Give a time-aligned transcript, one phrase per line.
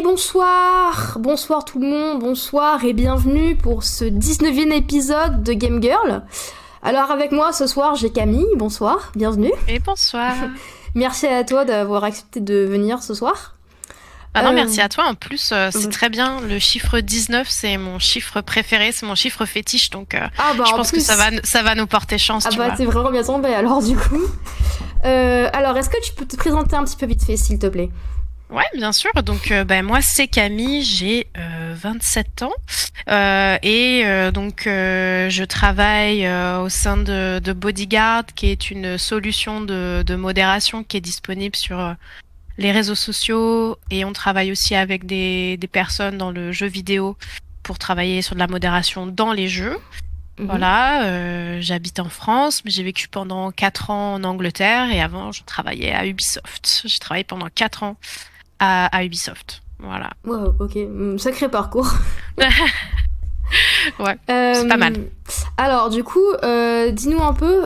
[0.00, 5.82] Et bonsoir, bonsoir tout le monde, bonsoir et bienvenue pour ce 19e épisode de Game
[5.82, 6.22] Girl.
[6.82, 9.52] Alors avec moi ce soir j'ai Camille, bonsoir, bienvenue.
[9.68, 10.32] Et bonsoir.
[10.94, 13.56] merci à toi d'avoir accepté de venir ce soir.
[14.32, 15.04] Ah non, merci à toi.
[15.04, 16.40] En plus, euh, c'est très bien.
[16.40, 19.90] Le chiffre 19, c'est mon chiffre préféré, c'est mon chiffre fétiche.
[19.90, 22.46] Donc, euh, ah bah, je pense que ça va, ça va nous porter chance.
[22.46, 24.22] Ah bah, t'es vraiment bien tombé alors, du coup.
[25.04, 27.66] Euh, alors, est-ce que tu peux te présenter un petit peu vite fait, s'il te
[27.66, 27.90] plaît?
[28.50, 29.10] Ouais, bien sûr.
[29.22, 31.28] Donc, ben, moi, c'est Camille, j'ai
[31.74, 32.52] 27 ans.
[33.62, 40.14] et donc, je travaille au sein de, de, Bodyguard, qui est une solution de, de
[40.16, 41.94] modération qui est disponible sur
[42.60, 47.16] les réseaux sociaux et on travaille aussi avec des, des personnes dans le jeu vidéo
[47.62, 49.78] pour travailler sur de la modération dans les jeux.
[50.38, 50.46] Mhm.
[50.46, 55.32] Voilà, euh, j'habite en France, mais j'ai vécu pendant 4 ans en Angleterre et avant
[55.32, 56.82] je travaillais à Ubisoft.
[56.84, 57.96] J'ai travaillé pendant 4 ans
[58.60, 59.62] à, à Ubisoft.
[59.80, 60.10] Voilà.
[60.24, 61.90] Wow, ok, mm, sacré parcours.
[63.98, 64.94] ouais, c'est pas mal.
[64.96, 67.64] Euh, alors, du coup, euh, dis-nous un peu,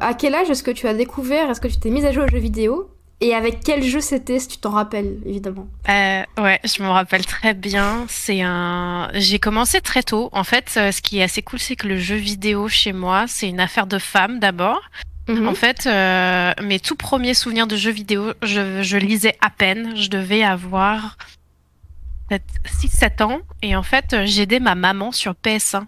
[0.00, 2.24] à quel âge est-ce que tu as découvert, est-ce que tu t'es mise à jouer
[2.24, 2.90] aux jeux vidéo?
[3.20, 5.66] Et avec quel jeu c'était, si tu t'en rappelles, évidemment?
[5.88, 8.04] Euh, Ouais, je me rappelle très bien.
[8.08, 9.08] C'est un.
[9.14, 10.28] J'ai commencé très tôt.
[10.32, 13.24] En fait, euh, ce qui est assez cool, c'est que le jeu vidéo chez moi,
[13.28, 14.82] c'est une affaire de femme d'abord.
[15.28, 15.48] Mhm.
[15.48, 19.96] En fait, euh, mes tout premiers souvenirs de jeux vidéo, je, je lisais à peine.
[19.96, 21.16] Je devais avoir
[22.30, 23.40] 6-7 ans.
[23.62, 25.86] Et en fait, j'aidais ma maman sur PS1.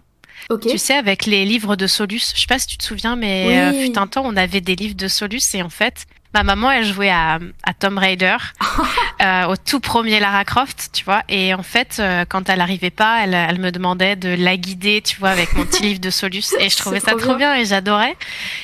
[0.49, 0.69] Okay.
[0.69, 2.33] Tu sais, avec les livres de Solus.
[2.35, 3.85] Je sais pas si tu te souviens, mais oui.
[3.85, 6.05] fut un temps, on avait des livres de Solus et en fait,
[6.37, 8.37] Ma maman, elle jouait à, à Tomb Raider,
[9.23, 11.23] euh, au tout premier Lara Croft, tu vois.
[11.29, 15.01] Et en fait, euh, quand elle n'arrivait pas, elle, elle, me demandait de la guider,
[15.01, 16.53] tu vois, avec mon petit livre de Solus.
[16.59, 17.55] Et je trouvais ça trop bien.
[17.55, 18.15] et j'adorais.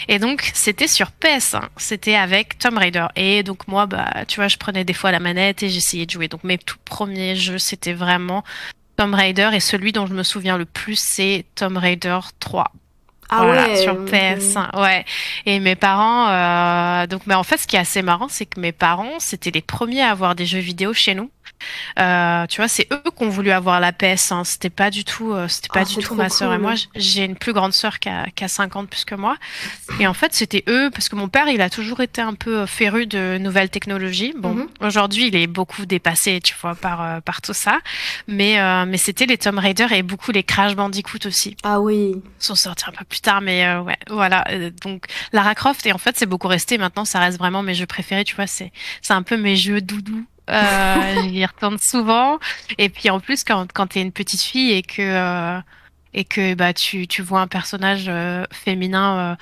[0.08, 1.64] Et donc, c'était sur PS1.
[1.78, 3.08] C'était avec Tomb Raider.
[3.16, 6.12] Et donc, moi, bah, tu vois, je prenais des fois la manette et j'essayais de
[6.12, 6.28] jouer.
[6.28, 8.44] Donc, mes tout premiers jeux, c'était vraiment
[8.98, 9.50] Tomb Raider.
[9.52, 12.72] Et celui dont je me souviens le plus, c'est Tomb Raider 3.
[13.36, 15.06] Ah ouais, sur PS1, ouais.
[15.46, 18.60] Et mes parents, euh, donc, mais en fait, ce qui est assez marrant, c'est que
[18.60, 21.32] mes parents, c'était les premiers à avoir des jeux vidéo chez nous.
[22.00, 24.32] Euh, tu vois, c'est eux qui ont voulu avoir la PS.
[24.32, 24.44] Hein.
[24.44, 26.74] C'était pas du tout, euh, c'était pas ah, du tout ma sœur et moi.
[26.96, 29.38] J'ai une plus grande sœur qui a, qui a 50 plus que moi.
[30.00, 32.60] Et en fait, c'était eux parce que mon père, il a toujours été un peu
[32.60, 34.34] euh, féru de nouvelles technologies.
[34.38, 34.68] Bon, mhm.
[34.82, 37.80] aujourd'hui, il est beaucoup dépassé, tu vois, par par tout ça.
[38.28, 41.56] Mais mais c'était les Tomb Raider et beaucoup les Crash Bandicoot aussi.
[41.64, 42.16] Ah oui.
[42.16, 44.46] Ils sont sortis un peu plus tard, mais ouais, voilà.
[44.82, 46.78] Donc Lara Croft et en fait, c'est beaucoup resté.
[46.78, 48.24] Maintenant, ça reste vraiment mes jeux préférés.
[48.24, 48.72] Tu vois, c'est
[49.02, 52.40] c'est un peu mes jeux doudou euh, j'y retourne souvent.
[52.78, 55.60] Et puis en plus, quand, quand tu es une petite fille et que, euh,
[56.14, 59.36] et que bah, tu, tu vois un personnage euh, féminin euh,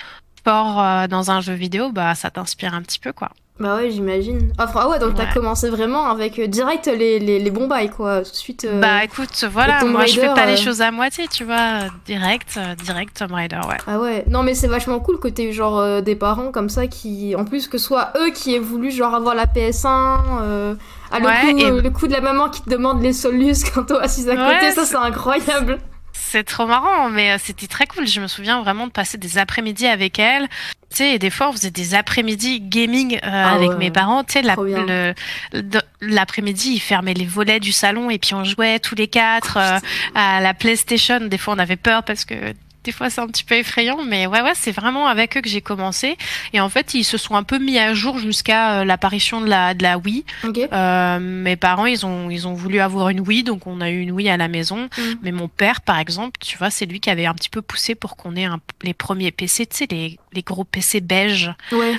[0.43, 3.13] fort dans un jeu vidéo, bah, ça t'inspire un petit peu.
[3.13, 3.31] quoi.
[3.59, 4.51] Bah ouais, j'imagine.
[4.57, 8.23] Enfin, ah ouais, donc t'as commencé vraiment avec direct les, les, les bons bails, quoi.
[8.23, 8.67] Tout de suite.
[8.79, 11.81] bah écoute, voilà, moi je fais pas les choses à moitié, tu vois.
[12.05, 13.77] Direct, direct Tomb Raider, ouais.
[13.87, 17.35] Ah ouais, non mais c'est vachement cool que t'aies genre des parents comme ça qui,
[17.35, 20.77] en plus que ce soit eux qui aient voulu genre avoir la PS1,
[21.11, 24.01] ah, le, coup, le, coup, de la maman qui te demande les solus quand toi
[24.01, 25.77] assise à côté, ça c'est incroyable.
[26.13, 28.07] C'est trop marrant, mais euh, c'était très cool.
[28.07, 30.47] Je me souviens vraiment de passer des après-midi avec elle.
[30.91, 34.23] Tu sais, et des fois, on faisait des après-midi gaming euh, ah avec mes parents.
[34.23, 35.63] Tu sais,
[36.01, 39.79] l'après-midi, ils fermaient les volets du salon et puis on jouait tous les quatre euh,
[40.15, 41.19] à la PlayStation.
[41.21, 42.53] Des fois, on avait peur parce que
[42.83, 45.49] des fois c'est un petit peu effrayant, mais ouais, ouais, c'est vraiment avec eux que
[45.49, 46.17] j'ai commencé.
[46.53, 49.47] Et en fait, ils se sont un peu mis à jour jusqu'à euh, l'apparition de
[49.47, 50.25] la, de la Wii.
[50.45, 53.99] Euh, mes parents, ils ont, ils ont voulu avoir une Wii, donc on a eu
[53.99, 54.89] une Wii à la maison.
[54.97, 55.01] Mm.
[55.23, 57.95] Mais mon père, par exemple, tu vois, c'est lui qui avait un petit peu poussé
[57.95, 61.51] pour qu'on ait un, les premiers PC, tu sais, les, les gros PC beige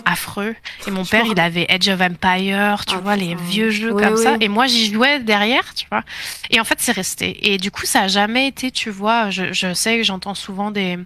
[0.04, 0.54] affreux.
[0.86, 4.16] Et mon père, il avait Edge of Empire, tu ah, vois, les vieux jeux comme
[4.16, 4.36] ça.
[4.40, 6.02] Et moi, j'y jouais derrière, tu vois.
[6.50, 7.52] Et en fait, c'est resté.
[7.52, 10.70] Et du coup, ça a jamais été, tu vois, je, je sais que j'entends souvent
[10.70, 10.98] des,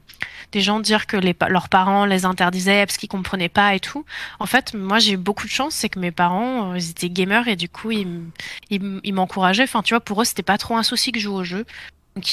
[0.53, 4.05] des gens dire que les, leurs parents les interdisaient parce qu'ils comprenaient pas et tout.
[4.38, 7.11] En fait, moi, j'ai eu beaucoup de chance, c'est que mes parents, euh, ils étaient
[7.11, 8.23] gamers et du coup, ils,
[8.70, 9.64] ils, m'encourageaient.
[9.64, 11.64] Enfin, tu vois, pour eux, c'était pas trop un souci que je joue au jeu.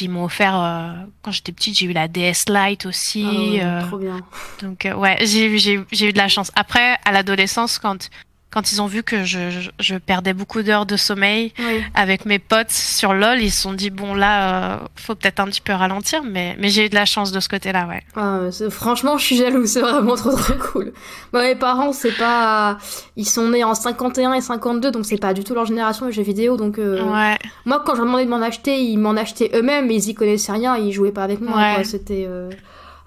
[0.02, 3.26] Ils m'ont offert euh, quand j'étais petite, j'ai eu la DS Lite aussi.
[3.60, 4.20] Ah euh, trop bien.
[4.62, 6.52] Donc ouais, j'ai j'ai eu de la chance.
[6.56, 8.10] Après à l'adolescence quand
[8.54, 11.54] quand ils ont vu que je, je, perdais beaucoup d'heures de sommeil
[11.96, 15.46] avec mes potes sur LoL, ils se sont dit bon là, euh, faut peut-être un
[15.46, 18.04] petit peu ralentir, mais, mais j'ai eu de la chance de ce côté-là, ouais.
[18.16, 20.94] Ah, franchement, je suis jaloux, c'est vraiment trop trop cool.
[21.34, 22.78] Moi, mes parents, c'est pas,
[23.16, 26.12] ils sont nés en 51 et 52, donc c'est pas du tout leur génération de
[26.12, 27.38] jeux vidéo, donc euh, ouais.
[27.66, 30.14] moi quand je leur demandais de m'en acheter, ils m'en achetaient eux-mêmes, mais ils y
[30.14, 32.30] connaissaient rien, ils jouaient pas avec moi, c'était.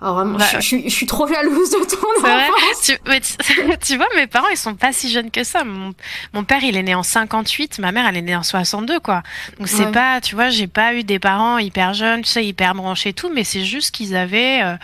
[0.01, 2.83] Alors vraiment, bah, je, suis trop jalouse de ton enfance.
[2.85, 2.99] Tu,
[3.87, 5.65] tu, vois, mes parents, ils sont pas si jeunes que ça.
[5.65, 5.95] Mon,
[6.35, 9.23] mon, père, il est né en 58, ma mère, elle est née en 62, quoi.
[9.59, 12.75] Donc c'est pas, tu vois, j'ai pas eu des parents hyper jeunes, tu sais, hyper
[12.75, 14.77] branchés et tout, mais c'est juste qu'ils avaient, euh,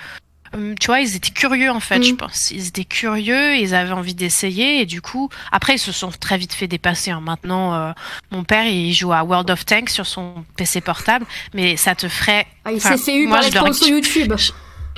[0.54, 2.16] hum, tu vois, ils étaient curieux en fait, je mm.
[2.16, 2.50] pense.
[2.50, 6.38] Ils étaient curieux, ils avaient envie d'essayer et du coup, après ils se sont très
[6.38, 7.10] vite fait dépasser.
[7.10, 7.20] Hein.
[7.20, 7.92] Maintenant, euh,
[8.30, 12.08] mon père il joue à World of Tanks sur son PC portable, mais ça te
[12.08, 12.46] ferait.
[12.64, 14.32] Ah, il s'est fait eu par les sur YouTube.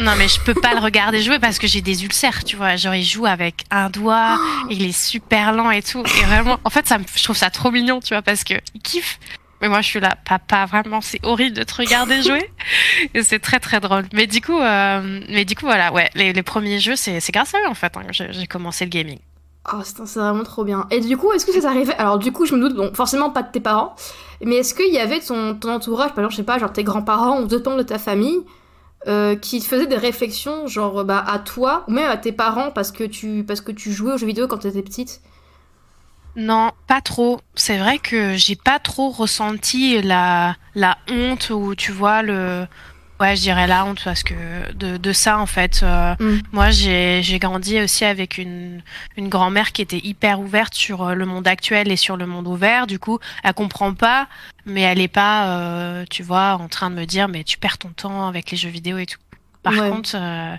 [0.00, 2.76] Non, mais je peux pas le regarder jouer parce que j'ai des ulcères, tu vois.
[2.76, 4.38] Genre, il joue avec un doigt,
[4.68, 6.00] il est super lent et tout.
[6.00, 8.82] Et vraiment, en fait, ça je trouve ça trop mignon, tu vois, parce que il
[8.82, 9.20] kiffe.
[9.60, 12.50] Mais moi, je suis là, papa, vraiment, c'est horrible de te regarder jouer.
[13.14, 14.04] et c'est très, très drôle.
[14.12, 17.58] Mais du coup, euh, mais du coup, voilà, ouais, les, premiers jeux, c'est, grâce à
[17.60, 19.18] eux, en fait, hein, j'ai commencé le gaming.
[19.72, 20.86] Oh, c'est vraiment trop bien.
[20.90, 23.30] Et du coup, est-ce que ça t'arrivait Alors, du coup, je me doute, bon, forcément
[23.30, 23.94] pas de tes parents,
[24.42, 26.84] mais est-ce qu'il y avait ton, ton entourage, par exemple, je sais pas, genre tes
[26.84, 28.40] grands-parents ou d'autres membres de ta famille,
[29.06, 32.90] euh, qui faisait des réflexions genre bah, à toi ou même à tes parents parce
[32.90, 35.20] que tu parce que tu jouais aux jeux vidéo quand tu étais petite
[36.36, 37.40] Non, pas trop.
[37.54, 42.66] C'est vrai que j'ai pas trop ressenti la la honte ou tu vois le
[43.20, 44.34] Ouais, je dirais la honte parce que
[44.74, 45.80] de, de ça en fait.
[45.82, 46.40] Euh, mm.
[46.52, 48.82] Moi, j'ai grandi aussi avec une,
[49.16, 52.48] une grand-mère qui était hyper ouverte sur euh, le monde actuel et sur le monde
[52.48, 52.86] ouvert.
[52.86, 54.26] Du coup, elle comprend pas,
[54.66, 57.78] mais elle est pas, euh, tu vois, en train de me dire mais tu perds
[57.78, 59.20] ton temps avec les jeux vidéo et tout.
[59.62, 60.56] Par contre, euh,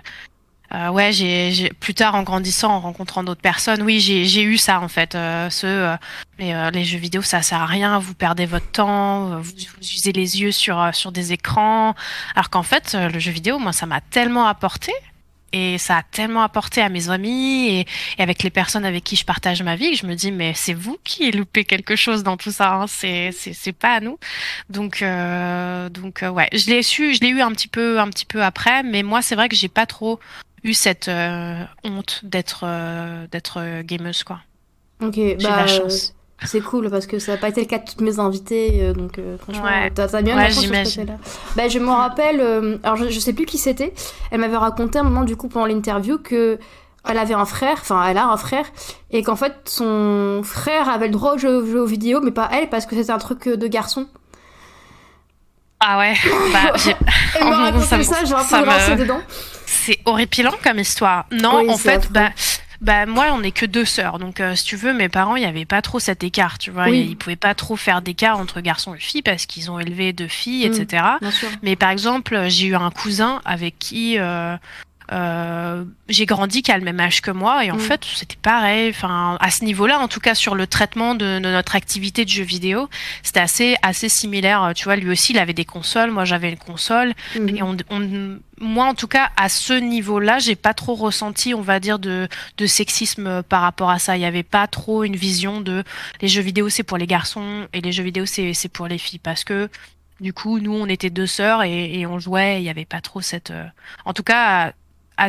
[0.72, 4.88] ouais, j'ai plus tard en grandissant, en rencontrant d'autres personnes, oui, j'ai eu ça en
[4.88, 5.14] fait.
[5.14, 5.96] Euh, ce, euh,
[6.38, 7.98] mais euh, les jeux vidéo, ça sert à rien.
[7.98, 11.94] Vous perdez votre temps, vous, vous usez les yeux sur sur des écrans.
[12.34, 14.92] Alors qu'en fait, le jeu vidéo, moi, ça m'a tellement apporté
[15.52, 17.86] et ça a tellement apporté à mes amis et,
[18.18, 20.74] avec les personnes avec qui je partage ma vie que je me dis mais c'est
[20.74, 22.86] vous qui loupé quelque chose dans tout ça hein.
[22.88, 24.18] c'est c'est pas à nous
[24.70, 28.26] donc euh, donc ouais je l'ai su je l'ai eu un petit peu un petit
[28.26, 30.18] peu après mais moi c'est vrai que j'ai pas trop
[30.64, 34.40] eu cette euh, honte d'être euh, d'être gameuse quoi.
[35.02, 36.14] Ok, j'ai bah, la chance.
[36.44, 38.92] C'est cool parce que ça n'a pas été le cas de toutes mes invitées, euh,
[38.92, 39.90] donc franchement, ouais.
[39.90, 40.50] t'as bien ouais,
[41.04, 41.18] là
[41.56, 42.40] Bah, je me rappelle,
[42.82, 43.94] alors je, sais plus qui c'était,
[44.30, 46.58] elle m'avait raconté un moment du coup pendant l'interview que
[47.08, 48.66] elle avait un frère, enfin elle a un frère,
[49.10, 52.96] et qu'en fait son frère avait le droit aux vidéos, mais pas elle parce que
[52.96, 54.06] c'était un truc de garçon.
[55.80, 56.14] Ah ouais,
[56.52, 56.96] bah j'ai.
[57.38, 59.20] Elle m'a raconté ça, j'ai un peu dedans
[59.76, 61.26] c'est horripilant comme histoire.
[61.30, 62.30] Non, en fait, bah,
[62.80, 65.40] bah moi, on n'est que deux sœurs, donc euh, si tu veux, mes parents, il
[65.40, 68.60] n'y avait pas trop cet écart, tu vois, ils pouvaient pas trop faire d'écart entre
[68.60, 71.04] garçons et filles parce qu'ils ont élevé deux filles, mm, etc.
[71.62, 74.56] Mais par exemple, j'ai eu un cousin avec qui euh,
[75.12, 77.80] euh, j'ai grandi qu'à le même âge que moi et en mm.
[77.80, 81.76] fait c'était pareil enfin à ce niveau-là en tout cas sur le traitement de, notre
[81.76, 82.88] activité de jeux vidéo
[83.22, 86.58] c'était assez assez similaire tu vois lui aussi il avait des consoles moi j'avais une
[86.58, 87.48] console mm.
[87.50, 87.76] et on,
[88.58, 92.26] moi en tout cas à ce niveau-là j'ai pas trop ressenti on va dire de,
[92.58, 95.84] de sexisme par rapport à ça il y avait pas trop une vision de
[96.20, 98.98] les jeux vidéo c'est pour les garçons et les jeux vidéo c'est c'est pour les
[98.98, 99.68] filles parce que
[100.20, 102.60] du coup, nous, on était deux sœurs et, et on jouait.
[102.60, 103.50] Il n'y avait pas trop cette.
[103.50, 103.66] Euh,
[104.04, 104.72] en tout cas,
[105.16, 105.28] à,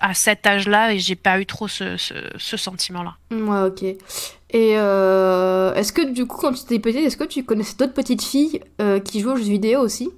[0.00, 3.16] à cet âge-là et j'ai pas eu trop ce, ce, sentiment-là.
[3.30, 3.82] Ouais, ok.
[3.82, 7.94] Et euh, est-ce que du coup, quand tu étais petite, est-ce que tu connaissais d'autres
[7.94, 10.10] petites filles euh, qui jouent aux jeux vidéo aussi?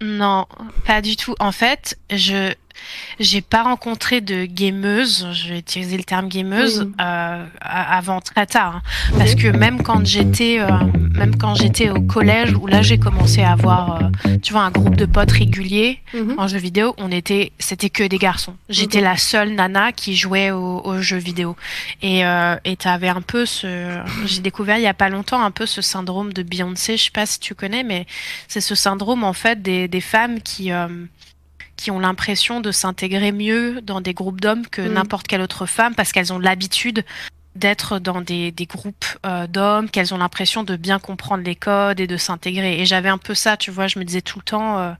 [0.00, 0.46] Non,
[0.86, 1.34] pas du tout.
[1.40, 2.52] En fait, je
[3.20, 8.76] j'ai pas rencontré de gameuse, je vais utiliser le terme gameuse, euh, avant très tard.
[8.76, 9.18] Hein.
[9.18, 10.68] Parce que même quand j'étais, euh,
[11.14, 14.70] même quand j'étais au collège, où là j'ai commencé à avoir, euh, tu vois, un
[14.70, 16.34] groupe de potes réguliers mhm.
[16.38, 18.54] en jeux vidéo, on était, c'était que des garçons.
[18.68, 21.56] J'étais la seule nana qui jouait aux, jeux vidéo.
[22.02, 22.22] Et
[22.64, 25.82] et t'avais un peu ce, j'ai découvert il y a pas longtemps un peu ce
[25.82, 26.96] syndrome de Beyoncé.
[26.96, 28.06] Je sais pas si tu connais, mais
[28.48, 30.70] c'est ce syndrome en fait des, des femmes qui
[31.78, 34.92] qui ont l'impression de s'intégrer mieux dans des groupes d'hommes que mm.
[34.92, 37.04] n'importe quelle autre femme parce qu'elles ont l'habitude
[37.54, 42.00] d'être dans des, des groupes euh, d'hommes, qu'elles ont l'impression de bien comprendre les codes
[42.00, 42.80] et de s'intégrer.
[42.80, 44.92] Et j'avais un peu ça, tu vois, je me disais tout le temps, euh,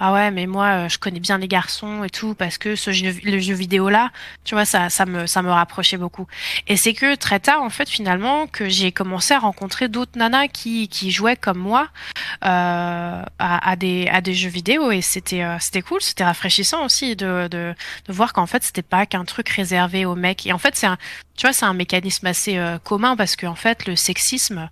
[0.00, 2.92] ah ouais, mais moi, euh, je connais bien les garçons et tout parce que ce
[2.92, 4.12] jeu, le jeu vidéo là,
[4.44, 6.28] tu vois, ça, ça me, ça me rapprochait beaucoup.
[6.68, 10.46] Et c'est que très tard, en fait, finalement, que j'ai commencé à rencontrer d'autres nanas
[10.48, 11.88] qui, qui jouaient comme moi
[12.44, 17.16] euh, à, des, à des jeux vidéo et c'était, euh, c'était cool, c'était rafraîchissant aussi
[17.16, 17.74] de, de,
[18.06, 20.46] de voir qu'en fait, c'était pas qu'un truc réservé aux mecs.
[20.46, 20.96] Et en fait, c'est un,
[21.36, 24.70] tu c'est un mécanisme assez commun parce que en fait, le sexisme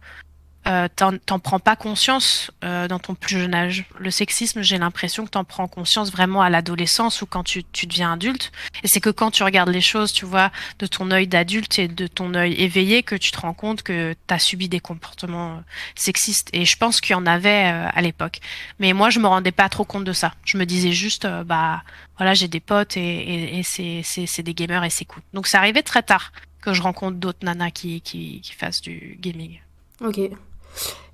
[0.66, 3.84] euh, t'en prends pas conscience euh, dans ton plus jeune âge.
[3.98, 7.86] Le sexisme, j'ai l'impression que t'en prends conscience vraiment à l'adolescence ou quand tu, tu
[7.86, 8.50] deviens adulte.
[8.82, 11.88] Et c'est que quand tu regardes les choses, tu vois, de ton œil d'adulte et
[11.88, 15.62] de ton œil éveillé, que tu te rends compte que t'as subi des comportements
[15.94, 16.50] sexistes.
[16.52, 18.40] Et je pense qu'il y en avait euh, à l'époque.
[18.78, 20.34] Mais moi, je me rendais pas trop compte de ça.
[20.44, 21.82] Je me disais juste, euh, bah
[22.16, 25.22] voilà, j'ai des potes et, et, et c'est des gamers et c'est cool.
[25.32, 29.16] Donc ça arrivait très tard que je rencontre d'autres nanas qui, qui, qui fassent du
[29.20, 29.60] gaming.
[30.00, 30.18] Ok.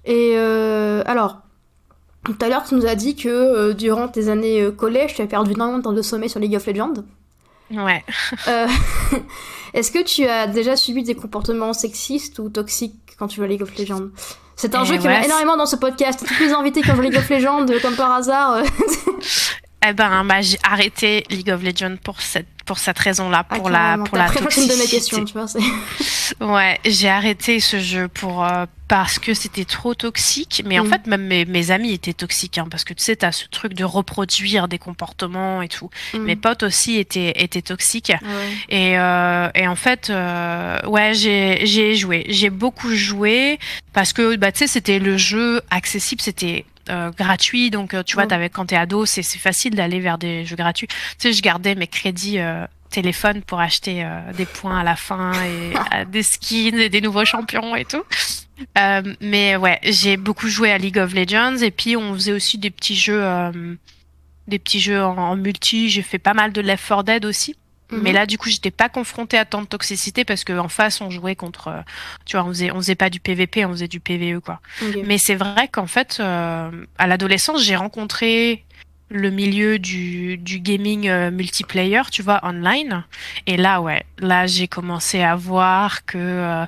[0.05, 1.39] Et euh, alors,
[2.25, 5.23] tout à l'heure, tu nous as dit que euh, durant tes années euh, collège, tu
[5.23, 6.95] as perdu énormément de temps de sommeil sur League of Legends.
[7.71, 8.05] Ouais.
[9.75, 13.47] Est-ce que tu as déjà subi des comportements sexistes ou toxiques quand tu joues à
[13.47, 14.09] League of Legends?
[14.57, 16.25] C'est un jeu qui m'a énormément dans ce podcast.
[16.27, 18.63] Tous les invités qui ont joué League of Legends, comme par hasard.
[19.89, 23.97] eh ben, bah, j'ai arrêté League of Legends pour cette pour cette raison-là, pour ah,
[23.97, 24.75] la pour la toxicité.
[24.75, 25.47] de mes questions, tu vois.
[26.55, 30.63] ouais, j'ai arrêté ce jeu pour euh, parce que c'était trop toxique.
[30.67, 30.89] Mais en mm.
[30.91, 33.75] fait, même mes, mes, amis étaient toxiques, hein, parce que tu sais, t'as ce truc
[33.75, 35.91] de reproduire des comportements et tout.
[36.13, 36.19] Mm.
[36.19, 38.13] Mes potes aussi étaient étaient toxiques.
[38.13, 38.27] Ah
[38.69, 43.59] et euh, et en fait, euh, ouais, j'ai j'ai joué, j'ai beaucoup joué
[43.93, 47.71] parce que bah tu sais, c'était le jeu accessible, c'était euh, gratuit.
[47.71, 50.89] Donc, euh, tu vois, avais, quand t'es ado, c'est facile d'aller vers des jeux gratuits.
[50.89, 55.33] Tu sais, je gardais mes crédits euh, téléphone pour acheter des points à la fin
[55.45, 58.03] et des skins et des nouveaux champions et tout.
[59.21, 62.71] mais ouais, j'ai beaucoup joué à League of Legends et puis on faisait aussi des
[62.71, 63.25] petits jeux,
[64.47, 65.89] des petits jeux en multi.
[65.89, 67.57] J'ai fait pas mal de Left 4 Dead aussi.
[67.93, 68.15] Mais mhm.
[68.15, 71.37] là, du coup, j'étais pas confrontée à tant de toxicité parce qu'en face, on jouait
[71.37, 71.81] contre, euh,
[72.25, 74.61] tu vois, on faisait, on faisait pas du PVP, on faisait du PVE, quoi.
[75.05, 78.65] Mais c'est vrai qu'en fait, euh, à l'adolescence, j'ai rencontré
[79.11, 83.05] le milieu du, du gaming euh, multiplayer, tu vois, online.
[83.47, 86.67] Et là, ouais, là, j'ai commencé à voir que,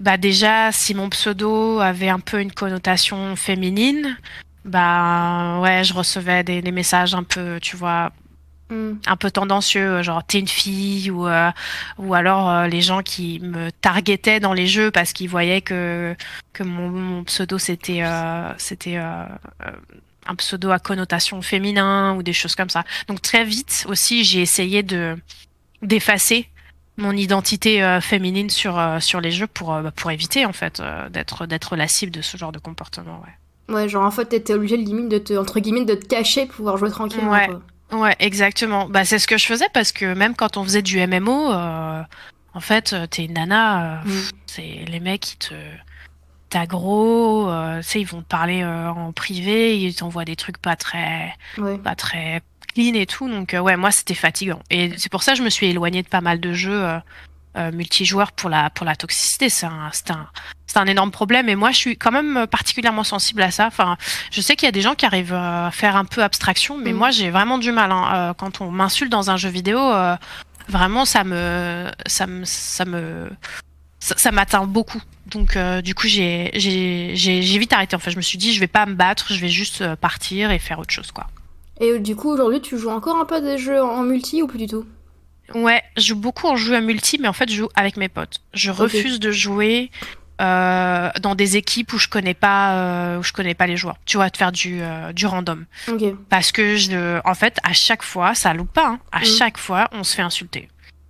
[0.00, 4.16] bah déjà, si mon pseudo avait un peu une connotation féminine,
[4.64, 8.10] bah ouais, je recevais des, des messages un peu, tu vois,
[8.68, 8.94] Mm.
[9.06, 11.50] un peu tendancieux, genre t'es une fille ou euh,
[11.98, 16.16] ou alors euh, les gens qui me targetaient dans les jeux parce qu'ils voyaient que
[16.52, 22.70] que mon, pseudo c'était euh, c'était un pseudo à connotation féminin ou des choses comme
[22.70, 22.82] ça.
[23.06, 25.16] Donc très vite aussi j'ai essayé de
[25.82, 26.48] d'effacer
[26.96, 31.76] mon identité féminine sur sur les jeux pour bah, pour éviter en fait d'être d'être
[31.76, 33.74] la cible de ce genre de comportement ouais.
[33.74, 36.56] Ouais, genre en fait t'étais obligé limite de te entre guillemets de te cacher pour
[36.56, 37.30] pouvoir jouer tranquillement.
[37.30, 37.48] Ouais.
[37.92, 38.88] Ouais, exactement.
[38.88, 42.02] Bah, c'est ce que je faisais parce que même quand on faisait du MMO, euh,
[42.56, 44.30] en fait, euh, t'es une nana, euh, mm.
[44.46, 45.54] c'est les mecs qui te
[46.48, 50.74] t'aggro, euh, tu sais, ils vont te parler en privé, ils t'envoient des trucs pas
[50.74, 51.34] très,
[51.84, 52.40] pas très
[52.74, 53.28] clean et tout.
[53.28, 54.60] Donc, ouais, moi, c'était fatigant.
[54.70, 56.98] Et c'est pour ça que je me suis éloignée de pas mal de jeux
[57.56, 59.48] euh, multijoueur pour la pour la toxicité.
[59.48, 60.28] C'est un un
[60.76, 61.48] un énorme problème.
[61.48, 63.66] Et moi, je suis quand même particulièrement sensible à ça.
[63.66, 63.96] Enfin,
[64.30, 66.92] je sais qu'il y a des gens qui arrivent à faire un peu abstraction, mais
[66.92, 66.96] mm.
[66.96, 67.90] moi, j'ai vraiment du mal.
[67.92, 68.04] Hein.
[68.14, 70.16] Euh, quand on m'insulte dans un jeu vidéo, euh,
[70.68, 73.30] vraiment, ça me ça me ça me
[74.00, 75.00] ça, m'atteint beaucoup.
[75.26, 77.96] Donc du coup, j'ai vite arrêté.
[77.96, 80.50] En fait, je me suis dit, je vais pas me battre, je vais juste partir
[80.50, 81.26] et faire autre chose, quoi.
[81.80, 84.58] Et du coup, aujourd'hui, tu joues encore un peu des jeux en multi ou plus
[84.58, 84.86] du tout?
[85.54, 88.08] Ouais, je joue beaucoup en jeu à multi, mais en fait, je joue avec mes
[88.08, 88.40] potes.
[88.54, 89.90] Je refuse de jouer
[90.40, 93.96] euh, dans des équipes où je connais pas euh, où je connais pas les joueurs.
[94.04, 95.64] Tu vois, de faire du euh, du random.
[96.28, 98.88] Parce que je, en fait, à chaque fois, ça loupe pas.
[98.88, 99.24] Hein, à mm.
[99.24, 100.68] chaque fois, on se fait insulter.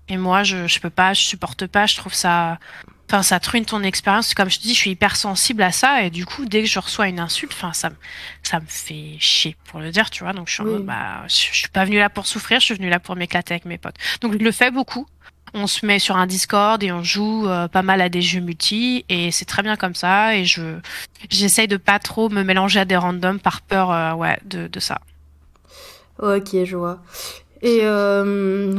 [0.08, 1.86] Et moi, je je peux pas, je supporte pas.
[1.86, 2.58] Je trouve ça
[3.08, 4.34] Enfin, ça truine ton expérience.
[4.34, 6.68] Comme je te dis, je suis hyper sensible à ça et du coup, dès que
[6.68, 7.90] je reçois une insulte, enfin, ça,
[8.42, 10.32] ça me fait chier pour le dire, tu vois.
[10.32, 12.98] Donc, je suis, bah, je, suis pas venue là pour souffrir, je suis venue là
[12.98, 13.94] pour m'éclater avec mes potes.
[14.20, 15.06] Donc, je le fais beaucoup.
[15.54, 18.40] On se met sur un Discord et on joue euh, pas mal à des jeux
[18.40, 20.36] multi et c'est très bien comme ça.
[20.36, 20.78] Et je,
[21.30, 24.80] j'essaye de pas trop me mélanger à des randoms par peur, euh, ouais, de, de
[24.80, 25.00] ça.
[26.20, 27.00] Ok, je vois.
[27.62, 28.74] Et euh,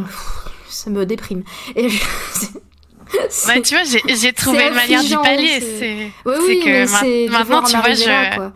[0.68, 1.44] ça me déprime.
[1.76, 2.04] Et je...
[3.48, 5.60] bah, tu vois, j'ai trouvé une manière d'y pallier.
[5.60, 8.52] C'est oui, que maintenant, tu vois, je.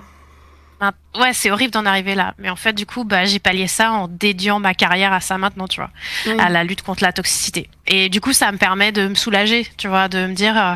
[1.19, 2.33] Ouais, c'est horrible d'en arriver là.
[2.39, 5.37] Mais en fait, du coup, bah, j'ai pallié ça en dédiant ma carrière à ça
[5.37, 5.91] maintenant, tu vois,
[6.39, 7.69] à la lutte contre la toxicité.
[7.85, 10.75] Et du coup, ça me permet de me soulager, tu vois, de me dire, euh,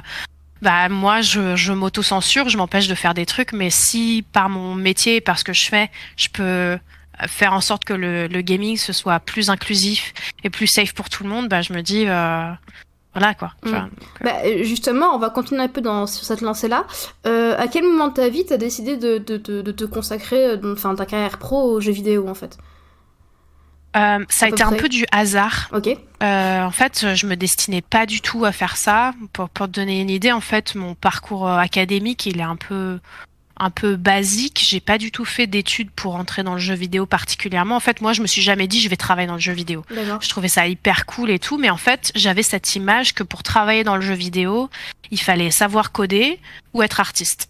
[0.62, 4.76] bah, moi, je, je m'auto-censure, je m'empêche de faire des trucs, mais si par mon
[4.76, 6.78] métier, par ce que je fais, je peux
[7.28, 10.14] faire en sorte que le, le gaming ce soit plus inclusif
[10.44, 12.52] et plus safe pour tout le monde, bah, je me dis, euh,
[13.16, 13.54] voilà quoi.
[13.64, 13.74] Mm.
[13.74, 13.80] Euh.
[14.22, 16.86] Bah, justement, on va continuer un peu dans, sur cette lancée-là.
[17.26, 20.74] Euh, à quel moment de ta vie t'as décidé de, de, de, te consacrer, euh,
[20.74, 22.58] enfin ta carrière pro aux jeux vidéo en fait?
[23.96, 25.70] Euh, ça a été un peu du hasard.
[25.74, 25.88] Ok.
[25.88, 29.14] Euh, en fait, je me destinais pas du tout à faire ça.
[29.32, 32.58] Pour, pour te donner une idée, en fait, mon parcours euh, académique, il est un
[32.58, 33.00] peu
[33.58, 34.64] un peu basique.
[34.66, 37.76] J'ai pas du tout fait d'études pour entrer dans le jeu vidéo particulièrement.
[37.76, 39.86] En fait, moi, je me suis jamais dit je vais travailler dans le jeu vidéo.
[39.90, 43.44] Je trouvais ça hyper cool et tout, mais en fait, j'avais cette image que pour
[43.44, 44.70] travailler dans le jeu vidéo,
[45.12, 46.40] il fallait savoir coder
[46.74, 47.50] ou être artiste.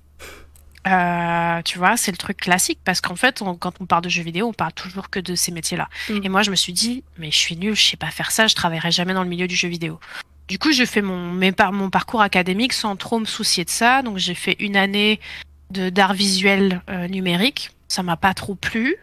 [0.88, 4.22] Euh, tu vois, c'est le truc classique parce qu'en fait, quand on parle de jeux
[4.22, 5.90] vidéo, on parle toujours que de ces métiers-là.
[6.10, 6.20] Mm.
[6.24, 8.48] Et moi, je me suis dit, mais je suis nulle, je sais pas faire ça,
[8.48, 10.00] je travaillerai jamais dans le milieu du jeu vidéo.
[10.48, 11.34] Du coup, j'ai fait mon,
[11.72, 14.04] mon parcours académique sans trop me soucier de ça.
[14.04, 15.20] Donc, j'ai fait une année
[15.70, 17.72] d'art visuel euh, numérique.
[17.88, 18.98] Ça m'a pas trop plu.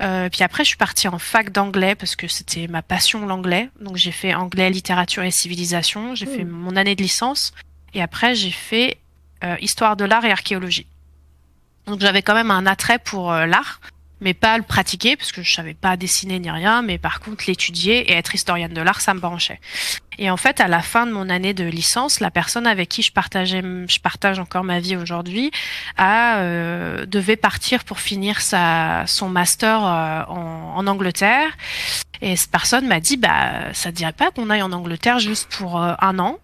[0.00, 3.70] Euh, puis après, je suis partie en fac d'anglais parce que c'était ma passion l'anglais.
[3.80, 6.14] Donc, j'ai fait anglais, littérature et civilisation.
[6.14, 7.52] J'ai fait mon année de licence.
[7.94, 8.98] Et après, j'ai fait
[9.60, 10.86] histoire de l'art et archéologie.
[11.88, 13.80] Donc j'avais quand même un attrait pour euh, l'art,
[14.20, 17.44] mais pas le pratiquer parce que je savais pas dessiner ni rien, mais par contre
[17.46, 19.60] l'étudier et être historienne de l'art, ça me branchait.
[20.18, 23.02] Et en fait, à la fin de mon année de licence, la personne avec qui
[23.02, 25.52] je partageais, je partage encore ma vie aujourd'hui,
[25.96, 31.56] a euh, devait partir pour finir sa son master euh, en, en, Angleterre.
[32.20, 35.48] Et cette personne m'a dit, bah, ça te dirait pas qu'on aille en Angleterre juste
[35.50, 36.38] pour un an?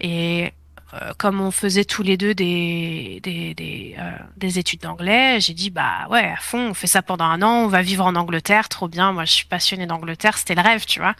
[0.00, 0.54] Et
[0.94, 5.70] euh, comme on faisait tous les deux des des, euh, des études d'anglais, j'ai dit
[5.70, 8.68] bah ouais à fond, on fait ça pendant un an, on va vivre en Angleterre,
[8.68, 9.12] trop bien.
[9.12, 11.14] Moi je suis passionnée d'Angleterre, c'était le rêve, tu vois.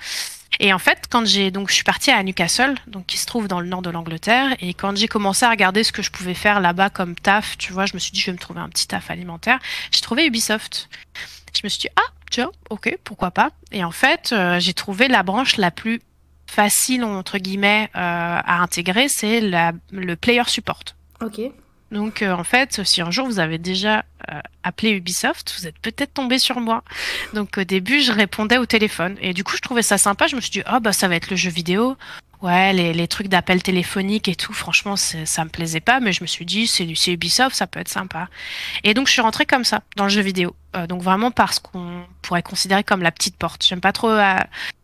[0.59, 3.47] Et en fait, quand j'ai donc je suis partie à Newcastle, donc qui se trouve
[3.47, 6.35] dans le nord de l'Angleterre, et quand j'ai commencé à regarder ce que je pouvais
[6.35, 8.69] faire là-bas comme taf, tu vois, je me suis dit je vais me trouver un
[8.69, 9.59] petit taf alimentaire.
[9.93, 10.89] J'ai trouvé Ubisoft.
[11.55, 13.51] Je me suis dit ah tiens ok pourquoi pas.
[13.71, 16.01] Et en fait, euh, j'ai trouvé la branche la plus
[16.51, 20.83] facile entre guillemets euh, à intégrer, c'est le player support.
[21.23, 21.41] Ok.
[21.91, 25.79] Donc euh, en fait, si un jour vous avez déjà euh, appelé Ubisoft, vous êtes
[25.79, 26.85] peut-être tombé sur moi.
[27.35, 30.27] Donc au début, je répondais au téléphone et du coup, je trouvais ça sympa.
[30.29, 31.97] Je me suis dit, oh bah ça va être le jeu vidéo.
[32.43, 36.23] Ouais, les, les trucs d'appel téléphonique et tout, franchement, ça me plaisait pas, mais je
[36.23, 38.29] me suis dit, c'est Ubisoft, ça peut être sympa.
[38.83, 40.55] Et donc je suis rentrée comme ça dans le jeu vidéo.
[40.89, 43.67] donc vraiment parce qu'on pourrait considérer comme la petite porte.
[43.67, 44.17] J'aime pas trop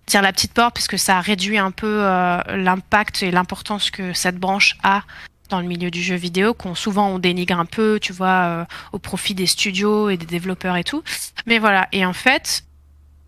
[0.06, 4.36] dire la petite porte puisque ça réduit un peu euh, l'impact et l'importance que cette
[4.36, 5.02] branche a
[5.48, 8.64] dans le milieu du jeu vidéo, qu'on souvent on dénigre un peu, tu vois, euh,
[8.92, 11.02] au profit des studios et des développeurs et tout.
[11.46, 12.64] Mais voilà, et en fait,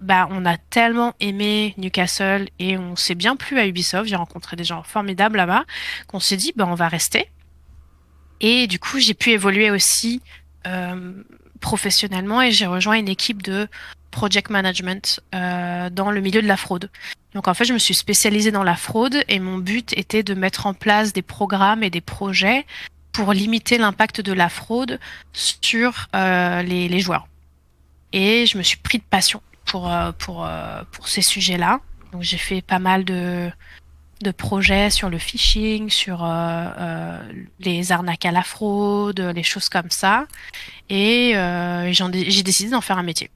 [0.01, 4.09] bah on a tellement aimé Newcastle et on s'est bien plu à Ubisoft.
[4.09, 5.65] J'ai rencontré des gens formidables là-bas
[6.07, 7.29] qu'on s'est dit bah on va rester.
[8.41, 10.23] Et du coup j'ai pu évoluer aussi
[10.67, 11.13] euh,
[11.61, 13.69] professionnellement et j'ai rejoint une équipe de
[14.11, 16.91] project management euh, dans le milieu de la fraude.
[17.35, 20.35] Donc en fait, je me suis spécialisée dans la fraude et mon but était de
[20.35, 22.67] mettre en place des programmes et des projets
[23.13, 24.99] pour limiter l'impact de la fraude
[25.33, 27.29] sur euh, les, les, joueurs.
[28.13, 31.81] Et je me suis pris de passion pour, euh, pour, euh, pour ces sujets-là.
[32.13, 33.51] Donc j'ai fait pas mal de,
[34.23, 39.69] de projets sur le phishing, sur euh, euh, les arnaques à la fraude, les choses
[39.69, 40.27] comme ça.
[40.89, 43.31] Et euh, j'ai décidé d'en faire un métier.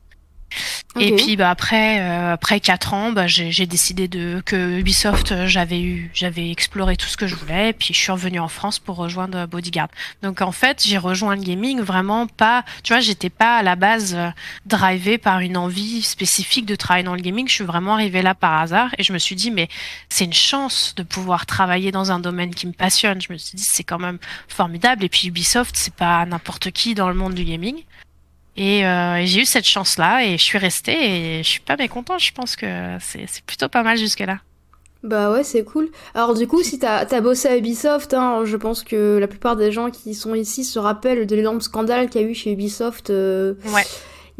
[1.01, 5.47] Et puis bah après euh, après quatre ans, bah, j'ai décidé de que Ubisoft euh,
[5.47, 8.49] j'avais eu j'avais exploré tout ce que je voulais et puis je suis revenue en
[8.49, 9.89] France pour rejoindre Bodyguard.
[10.23, 13.75] Donc en fait, j'ai rejoint le gaming vraiment pas tu vois, j'étais pas à la
[13.75, 14.29] base euh,
[14.67, 18.35] drivée par une envie spécifique de travailler dans le gaming, je suis vraiment arrivée là
[18.35, 19.69] par hasard et je me suis dit mais
[20.11, 23.21] c'est une chance de pouvoir travailler dans un domaine qui me passionne.
[23.23, 26.95] Je me suis dit c'est quand même formidable et puis Ubisoft, c'est pas n'importe qui
[26.95, 27.83] dans le monde du gaming.
[28.59, 32.21] Euh, et, j'ai eu cette chance-là et je suis restée et je suis pas mécontente.
[32.21, 32.67] Je pense que
[33.01, 34.39] c'est plutôt pas mal jusque-là.
[35.03, 35.91] Bah ouais, c'est cool.
[36.15, 39.57] Alors du coup, si t'as as bossé à Ubisoft, hein, je pense que la plupart
[39.57, 42.53] des gens qui sont ici se rappellent de l'énorme scandale qu'il y a eu chez
[42.53, 43.11] Ubisoft.
[43.11, 43.85] Euh, ouais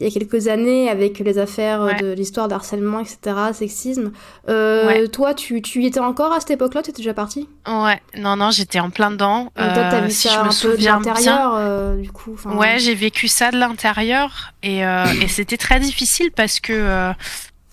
[0.03, 3.19] il y a quelques années avec les affaires de l'histoire d'harcèlement, etc.,
[3.53, 4.13] sexisme.
[4.49, 6.83] Euh, Toi, tu, tu y étais encore à cette époque-là?
[6.83, 7.49] Tu étais déjà parti?
[7.69, 9.53] Ouais, non, non, j'étais en plein dedans.
[9.57, 12.37] toi, t'as vu ça je un me peu de l'intérieur, euh, du coup.
[12.47, 17.13] Ouais, j'ai vécu ça de l'intérieur et, euh, et c'était très difficile parce que euh,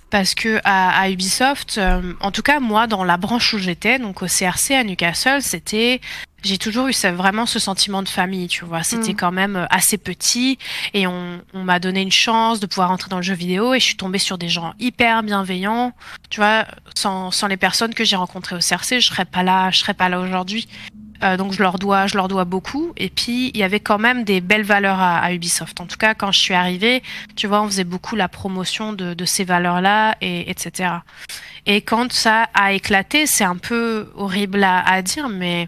[0.09, 3.99] parce que à, à Ubisoft, euh, en tout cas moi dans la branche où j'étais,
[3.99, 6.01] donc au CRC à Newcastle, c'était
[6.43, 8.83] j'ai toujours eu vraiment ce sentiment de famille, tu vois.
[8.83, 9.17] C'était mm.
[9.17, 10.57] quand même euh, assez petit
[10.93, 13.79] et on, on m'a donné une chance de pouvoir entrer dans le jeu vidéo et
[13.79, 15.93] je suis tombée sur des gens hyper bienveillants.
[16.29, 19.69] Tu vois, sans, sans les personnes que j'ai rencontrées au CRC, je serais pas là,
[19.71, 20.67] je serais pas là aujourd'hui.
[21.23, 22.93] Euh, donc je leur dois, je leur dois beaucoup.
[22.97, 25.79] Et puis il y avait quand même des belles valeurs à, à, Ubisoft.
[25.81, 27.03] En tout cas, quand je suis arrivée,
[27.35, 30.91] tu vois, on faisait beaucoup la promotion de, de ces valeurs-là, et etc.
[31.65, 35.67] Et quand ça a éclaté, c'est un peu horrible à, à, dire, mais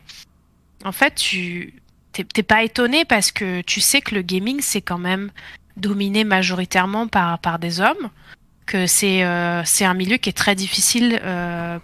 [0.84, 1.74] en fait, tu
[2.12, 5.32] t'es pas étonné parce que tu sais que le gaming c'est quand même
[5.78, 8.10] dominé majoritairement par par des hommes
[8.65, 9.26] que c'est
[9.65, 11.22] c'est un milieu qui est très difficile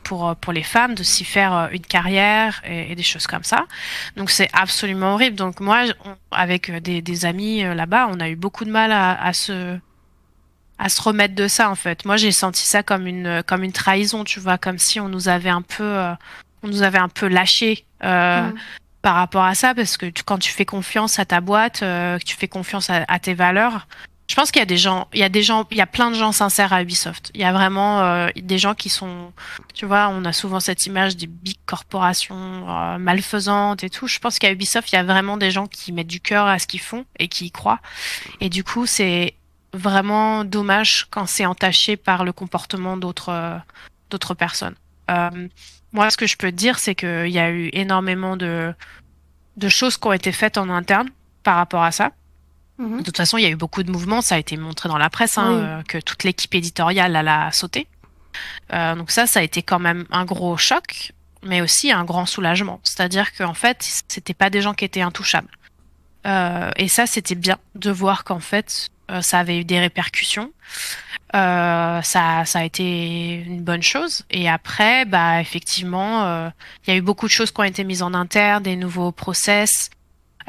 [0.03, 3.67] pour pour les femmes de s'y faire une carrière et, des choses comme ça.
[4.17, 5.37] Donc c'est absolument horrible.
[5.37, 5.83] Donc moi,
[6.31, 9.79] avec des, des amis là-bas, on a eu beaucoup de mal à, à se
[10.79, 12.05] à se remettre de ça en fait.
[12.05, 15.29] Moi j'ai senti ça comme une comme une trahison, tu vois, comme si on nous
[15.29, 16.13] avait un peu euh,
[16.63, 18.55] on nous avait un peu lâché euh, mm.
[19.01, 22.23] Par rapport à ça parce que quand tu fais confiance à ta boîte, euh, que
[22.23, 23.87] tu fais confiance à, tes valeurs,
[24.27, 25.85] je pense qu'il y a des gens, il y a des gens, il y a
[25.85, 27.31] plein de gens sincères à Ubisoft.
[27.33, 29.31] Il y a vraiment euh, des gens qui sont,
[29.73, 34.07] tu vois, on a souvent cette image des big corporations malfaisantes et tout.
[34.07, 36.59] Je pense qu'à Ubisoft, il y a vraiment des gens qui mettent du cœur à
[36.59, 37.79] ce qu'ils font et qui y croient.
[38.41, 39.35] Et du coup, c'est
[39.73, 43.57] vraiment dommage quand c'est entaché par le comportement d'autres euh,
[44.09, 44.75] d'autres personnes.
[45.97, 48.71] Moi, ce que je peux te dire, c'est qu'il y a eu énormément de,
[49.55, 51.09] de choses qui ont été faites en interne
[51.41, 52.11] par rapport à ça.
[52.77, 52.99] Mhm.
[52.99, 54.99] De toute façon, il y a eu beaucoup de mouvements, ça a été montré dans
[54.99, 57.87] la presse, hein, euh, que toute l'équipe éditoriale a sauté.
[58.73, 62.27] Euh, donc ça, ça a été quand même un gros choc, mais aussi un grand
[62.27, 62.79] soulagement.
[62.83, 65.49] C'est-à-dire qu'en fait, c'était pas des gens qui étaient intouchables.
[66.27, 68.89] Euh, et ça, c'était bien de voir qu'en fait,
[69.21, 70.51] ça avait eu des répercussions.
[71.35, 74.23] Euh, ça, ça a été une bonne chose.
[74.29, 76.49] Et après, bah effectivement, euh,
[76.85, 79.11] il y a eu beaucoup de choses qui ont été mises en interne, des nouveaux
[79.11, 79.89] process.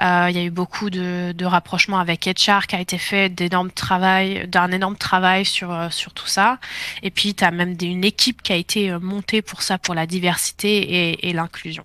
[0.01, 3.73] Il y a eu beaucoup de, de rapprochements avec HR qui a été fait, d'énormes
[3.73, 6.61] travail, d'un énorme travail sur sur tout ça.
[7.03, 10.07] Et puis, tu as même une équipe qui a été montée pour ça, pour la
[10.07, 11.85] diversité et, et l'inclusion.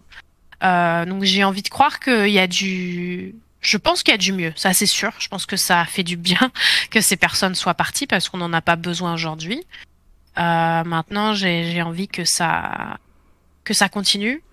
[0.61, 4.33] donc, j'ai envie de croire qu'il y a du je pense qu'il y a du
[4.33, 5.11] mieux, ça c'est sûr.
[5.19, 6.51] Je pense que ça fait du bien
[6.91, 9.63] que ces personnes soient parties parce qu'on n'en a pas besoin aujourd'hui.
[10.37, 12.97] Euh, maintenant, j'ai envie que ça
[13.63, 14.43] que ça continue.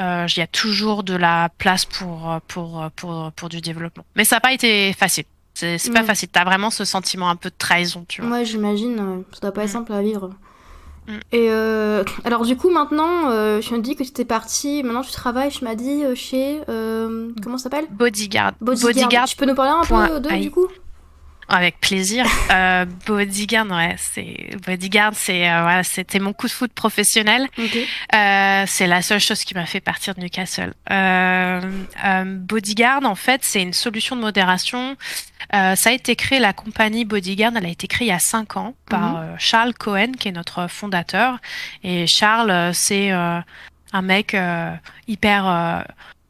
[0.00, 4.24] Euh, il y a toujours de la place pour pour pour pour du développement, mais
[4.24, 5.24] ça n'a pas été facile.
[5.54, 6.28] C'est pas facile.
[6.30, 8.38] T'as vraiment ce sentiment un peu de trahison, tu vois.
[8.38, 9.22] Ouais, j'imagine.
[9.32, 9.72] Ça doit pas être mm.
[9.72, 10.30] simple à vivre.
[11.08, 11.12] Mm.
[11.32, 15.02] Et euh, alors du coup maintenant, euh, je me dis que tu étais partie, maintenant
[15.02, 17.86] tu travailles, je m'as dit euh, chez comment ça s'appelle?
[17.90, 18.52] Bodyguard.
[18.60, 19.26] Bodyguard.
[19.26, 20.68] Tu peux nous parler un peu de du coup?
[21.52, 22.26] Avec plaisir.
[22.50, 27.46] euh, Bodyguard, ouais, c'est Bodyguard, c'est euh, voilà, c'était mon coup de foot professionnel.
[28.14, 30.72] Euh, c'est la seule chose qui m'a fait partir de Newcastle.
[30.90, 31.60] Euh,
[32.04, 34.96] euh Bodyguard, en fait, c'est une solution de modération.
[35.54, 38.18] Euh, ça a été créé, la compagnie Bodyguard, elle a été créée il y a
[38.18, 39.36] cinq ans par mhm.
[39.38, 41.38] Charles Cohen, qui est notre fondateur.
[41.84, 44.36] Et Charles, c'est un mec
[45.06, 45.84] hyper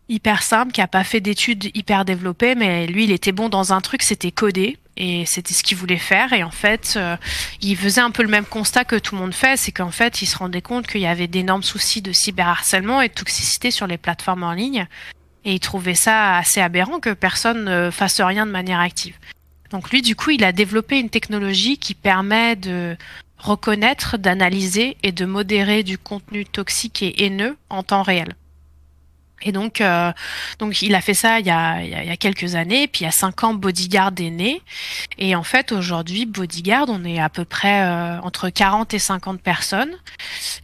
[0.09, 3.73] hyper simple, qui a pas fait d'études hyper développées, mais lui, il était bon dans
[3.73, 6.33] un truc, c'était coder et c'était ce qu'il voulait faire.
[6.33, 7.17] Et en fait, euh,
[7.61, 10.23] il faisait un peu le même constat que tout le monde fait, c'est qu'en fait,
[10.23, 13.87] il se rendait compte qu'il y avait d'énormes soucis de cyberharcèlement et de toxicité sur
[13.87, 14.87] les plateformes en ligne.
[15.45, 19.17] Et il trouvait ça assez aberrant que personne ne fasse rien de manière active.
[19.71, 22.97] Donc lui, du coup, il a développé une technologie qui permet de
[23.39, 28.35] reconnaître, d'analyser et de modérer du contenu toxique et haineux en temps réel.
[29.45, 30.13] Et donc, euh,
[30.59, 32.87] donc il a fait ça il y a, il y a, quelques années.
[32.89, 34.63] Puis il y a cinq ans, Bodyguard est né.
[35.19, 39.41] Et en fait, aujourd'hui, Bodyguard, on est à peu près euh, entre 40 et 50
[39.41, 39.93] personnes.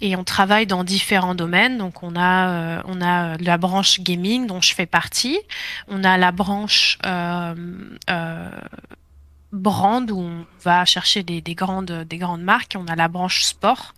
[0.00, 1.78] Et on travaille dans différents domaines.
[1.78, 5.38] Donc on a, euh, on a la branche gaming dont je fais partie.
[5.88, 6.98] On a la branche
[9.52, 12.76] brand où on va chercher des, des, grandes, des grandes marques.
[12.78, 13.94] On a la branche sport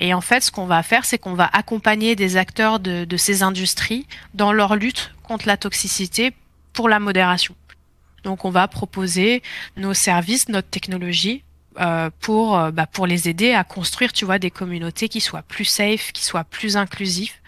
[0.00, 3.42] et en fait, ce qu'on va faire, c'est qu'on va accompagner des acteurs de, ces
[3.42, 6.32] industries dans leur lutte contre la toxicité
[6.72, 7.54] pour la modération.
[8.22, 9.42] Donc, on va proposer
[9.76, 11.42] nos services, notre technologie
[11.80, 15.42] euh, pour euh, bah, pour les aider à construire, tu vois, des communautés qui soient
[15.42, 17.40] plus safe, qui soient plus inclusifs.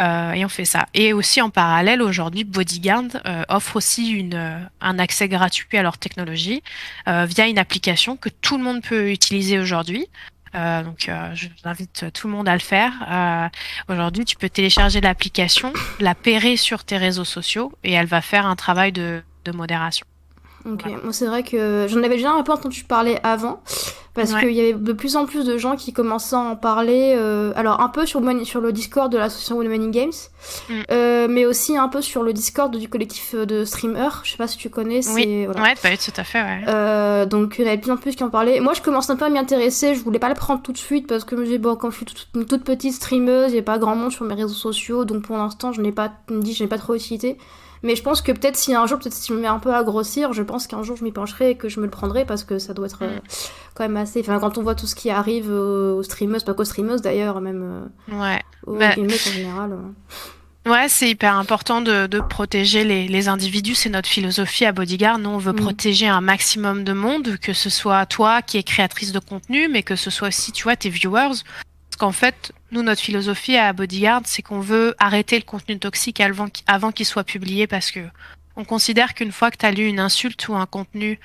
[0.00, 0.86] Euh, et on fait ça.
[0.92, 5.98] Et aussi en parallèle, aujourd'hui, Bodyguard euh, offre aussi une, un accès gratuit à leur
[5.98, 6.62] technologie
[7.06, 10.08] via une application que tout le monde peut utiliser aujourd'hui.
[10.54, 12.92] Euh, donc, euh, j'invite tout le monde à le faire.
[13.10, 13.48] Euh,
[13.92, 18.46] Aujourd'hui, tu peux télécharger l'application, la pairer sur tes réseaux sociaux et elle va faire
[18.46, 20.06] un travail de, de modération.
[20.64, 23.60] Ok, moi c'est vrai que j'en avais déjà un peu entendu parler avant,
[24.14, 27.14] parce qu'il y avait de plus en plus de gens qui commençaient à en parler,
[27.16, 30.12] euh, alors un peu sur, sur le Discord de l'association Women Games,
[30.68, 30.74] mm.
[30.90, 34.46] euh, mais aussi un peu sur le Discord du collectif de streamers, je sais pas
[34.46, 35.00] si tu connais.
[35.08, 35.62] Oui, voilà.
[35.62, 36.64] ouais, bah, tout à fait, ouais.
[36.68, 38.60] Euh, donc il y en avait de plus en plus qui en parlaient.
[38.60, 40.78] Moi je commence un peu à m'y intéresser, je voulais pas le prendre tout de
[40.78, 43.60] suite, parce que je bon, quand je suis toute, une toute petite streameuse, il n'y
[43.60, 46.62] a pas grand monde sur mes réseaux sociaux, donc pour l'instant je n'ai pas, je
[46.62, 47.36] n'ai pas trop utilité.
[47.82, 49.74] Mais je pense que peut-être si un jour, peut-être si je me mets un peu
[49.74, 52.24] à grossir, je pense qu'un jour je m'y pencherai et que je me le prendrai
[52.24, 53.18] parce que ça doit être euh,
[53.74, 54.20] quand même assez.
[54.20, 57.88] Enfin, quand on voit tout ce qui arrive aux, streamers, pas qu'aux streamers d'ailleurs, même
[58.12, 58.40] euh, ouais.
[58.66, 58.90] aux bah...
[58.96, 59.76] en général.
[60.64, 63.74] Ouais, c'est hyper important de, de protéger les, les individus.
[63.74, 65.18] C'est notre philosophie à Bodyguard.
[65.18, 65.56] Nous, on veut mm.
[65.56, 69.82] protéger un maximum de monde, que ce soit toi qui es créatrice de contenu, mais
[69.82, 71.42] que ce soit aussi, tu vois, tes viewers.
[71.90, 76.20] Parce qu'en fait, nous, notre philosophie à Bodyguard, c'est qu'on veut arrêter le contenu toxique
[76.20, 78.00] avant, avant qu'il soit publié parce que
[78.56, 81.20] on considère qu'une fois que tu as lu une insulte ou un contenu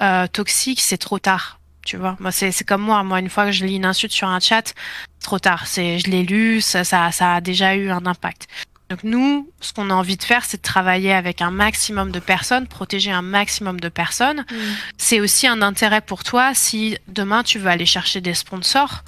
[0.00, 1.60] euh, toxique, c'est trop tard.
[1.84, 3.04] Tu vois, moi c'est comme moi.
[3.04, 4.74] Moi, une fois que je lis une insulte sur un chat,
[5.20, 5.66] trop tard.
[5.66, 8.48] C'est je l'ai lu, ça, ça, ça a déjà eu un impact.
[8.90, 12.20] Donc nous, ce qu'on a envie de faire, c'est de travailler avec un maximum de
[12.20, 14.44] personnes, protéger un maximum de personnes.
[14.50, 14.56] Mm.
[14.96, 19.02] C'est aussi un intérêt pour toi si demain tu veux aller chercher des sponsors.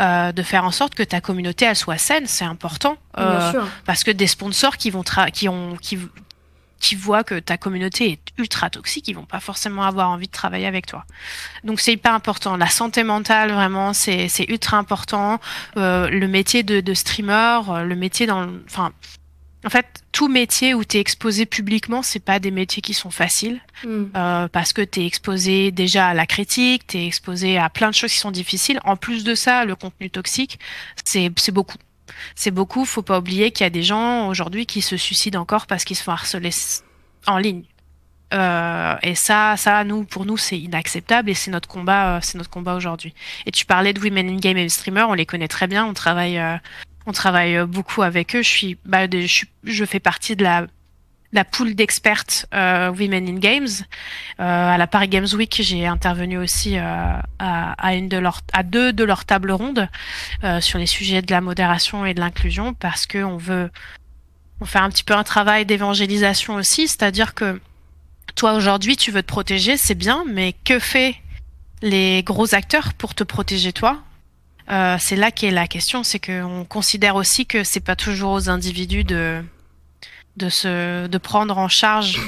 [0.00, 2.96] Euh, de faire en sorte que ta communauté elle soit saine, c'est important.
[3.16, 3.52] Euh,
[3.84, 5.98] parce que des sponsors qui vont qui ont qui
[6.84, 10.32] qui voient que ta communauté est ultra toxique, ils vont pas forcément avoir envie de
[10.32, 11.06] travailler avec toi.
[11.62, 12.58] Donc c'est hyper important.
[12.58, 15.40] La santé mentale, vraiment, c'est ultra important.
[15.78, 18.92] Euh, le métier de, de streamer, euh, le métier dans, enfin,
[19.64, 23.10] en fait, tout métier où tu es exposé publiquement, c'est pas des métiers qui sont
[23.10, 24.04] faciles hmm.
[24.16, 27.90] euh, parce que tu es exposé déjà à la critique, tu es exposé à plein
[27.90, 28.78] de choses qui sont difficiles.
[28.84, 30.60] En plus de ça, le contenu toxique,
[31.04, 31.78] c'est beaucoup.
[32.36, 35.66] C'est beaucoup, faut pas oublier qu'il y a des gens aujourd'hui qui se suicident encore
[35.66, 36.50] parce qu'ils se font harceler
[37.26, 37.64] en ligne.
[38.32, 42.38] Euh, et ça, ça, nous, pour nous, c'est inacceptable et c'est notre combat, euh, c'est
[42.38, 43.14] notre combat aujourd'hui.
[43.46, 45.92] Et tu parlais de Women in Game et Streamer, on les connaît très bien, on
[45.92, 46.56] travaille euh,
[47.06, 48.42] on travaille euh, beaucoup avec eux.
[48.84, 50.66] Bah, je, fais partie de la
[51.32, 53.66] la poule d'expertes euh, Women in Games.
[54.38, 57.24] Euh, à la Paris Games Week, j'ai intervenu aussi à,
[58.62, 59.88] deux de leurs tables rondes
[60.60, 63.68] sur les sujets de la modération et de l'inclusion parce que on veut,
[64.60, 67.60] on fait un petit peu un travail d'évangélisation aussi, c'est-à-dire que
[68.36, 71.16] toi aujourd'hui tu veux te protéger, c'est bien, mais que fait
[71.82, 74.04] les gros acteurs pour te protéger toi?
[74.70, 78.48] Euh, c'est là qu'est la question, c'est qu'on considère aussi que c'est pas toujours aux
[78.48, 79.42] individus de
[80.36, 82.18] de se de prendre en charge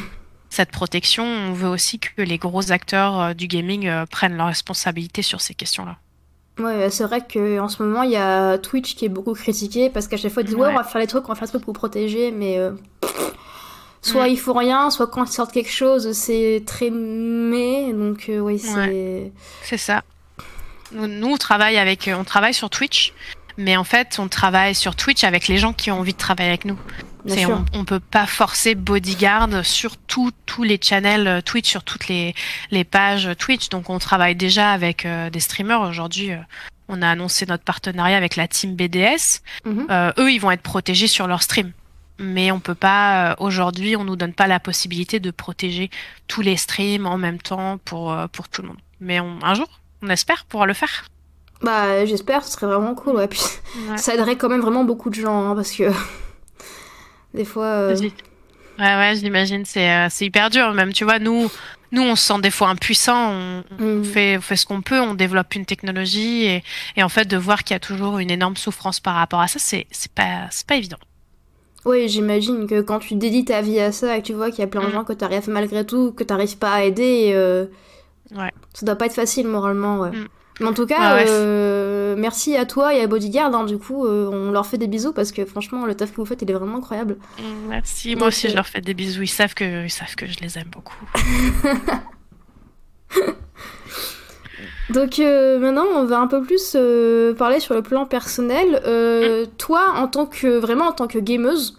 [0.51, 1.25] cette protection.
[1.25, 5.41] On veut aussi que les gros acteurs euh, du gaming euh, prennent leurs responsabilités sur
[5.41, 5.97] ces questions-là.
[6.59, 10.07] Ouais, c'est vrai qu'en ce moment, il y a Twitch qui est beaucoup critiqué parce
[10.07, 10.69] qu'à chaque fois, ils disent ouais.
[10.71, 12.59] on va faire les trucs, on va faire les trucs pour protéger, mais
[14.01, 18.59] soit il faut rien, soit quand ils sortent quelque chose, c'est très mais, donc oui,
[18.59, 19.33] c'est.
[19.65, 20.03] C'est ça.
[20.97, 23.13] Nous, on travaille avec, on travaille sur Twitch,
[23.59, 26.49] mais en fait, on travaille sur Twitch avec les gens qui ont envie de travailler
[26.49, 26.79] avec nous.
[27.29, 30.33] On, on peut pas forcer Bodyguard sur tous
[30.63, 32.35] les channels euh, Twitch, sur toutes les,
[32.71, 33.69] les pages Twitch.
[33.69, 35.81] Donc, on travaille déjà avec euh, des streamers.
[35.81, 36.39] Aujourd'hui, euh,
[36.89, 39.43] on a annoncé notre partenariat avec la team BDS.
[39.65, 39.87] Mhm.
[40.19, 41.73] eux, ils vont être protégés sur leur stream.
[42.19, 45.91] Mais on peut pas, aujourd'hui, on nous donne pas la possibilité de protéger
[46.29, 48.79] tous les streams en même temps pour, pour tout le monde.
[49.01, 49.69] Mais un jour,
[50.03, 51.05] on espère pouvoir le faire.
[51.63, 53.17] Bah, j'espère, ce serait vraiment cool.
[53.17, 53.29] Ouais.
[53.29, 53.41] Puis,
[53.97, 55.85] ça aiderait quand même vraiment beaucoup de gens, hein, parce que
[57.35, 57.65] des fois.
[57.65, 60.75] Euh, ouais, ouais, j'imagine, c'est euh, hyper dur.
[60.75, 61.51] Même, tu vois, nous,
[61.93, 63.33] nous, on se sent des fois impuissants.
[63.33, 64.05] On, mm.
[64.05, 66.63] fait, on fait ce qu'on peut, on développe une technologie, et,
[66.97, 69.49] et en fait, de voir qu'il y a toujours une énorme souffrance par rapport à
[69.49, 70.99] ça, c'est pas, pas évident.
[71.87, 74.59] Oui, j'imagine que quand tu dédies ta vie à ça et que tu vois qu'il
[74.59, 74.93] y a plein de mm.
[74.93, 77.67] gens que tu arrives malgré tout, que tu n'arrives pas à aider, euh,
[78.35, 78.53] Ouais.
[78.75, 80.11] Ça doit pas être facile moralement, ouais.
[80.11, 80.29] Mm.
[80.61, 83.55] Mais en tout cas, euh, merci à toi et à Bodyguard.
[83.55, 86.17] Hein, du coup, euh, on leur fait des bisous parce que franchement, le taf que
[86.17, 87.19] vous faites, il est vraiment incroyable.
[87.39, 88.17] Mm, merci.
[88.17, 89.23] Moi aussi, je leur fais des bisous.
[89.23, 90.97] Ils savent que, ils savent que je les aime beaucoup.
[94.91, 96.75] Donc euh, maintenant, on va un peu plus
[97.37, 98.81] parler sur le plan personnel.
[98.87, 99.49] Mm.
[99.59, 101.79] Toi, en tant que vraiment en tant que gameuse,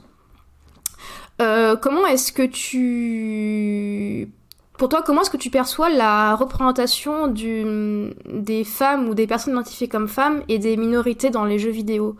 [1.39, 4.29] comment est-ce que tu
[4.77, 9.53] pour toi, comment est-ce que tu perçois la représentation du, des femmes ou des personnes
[9.53, 12.15] identifiées comme femmes et des minorités dans les jeux vidéo?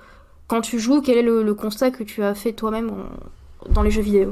[0.48, 2.92] Quand tu joues, quel est le, constat que tu as fait toi-même
[3.70, 4.32] dans les jeux vidéo?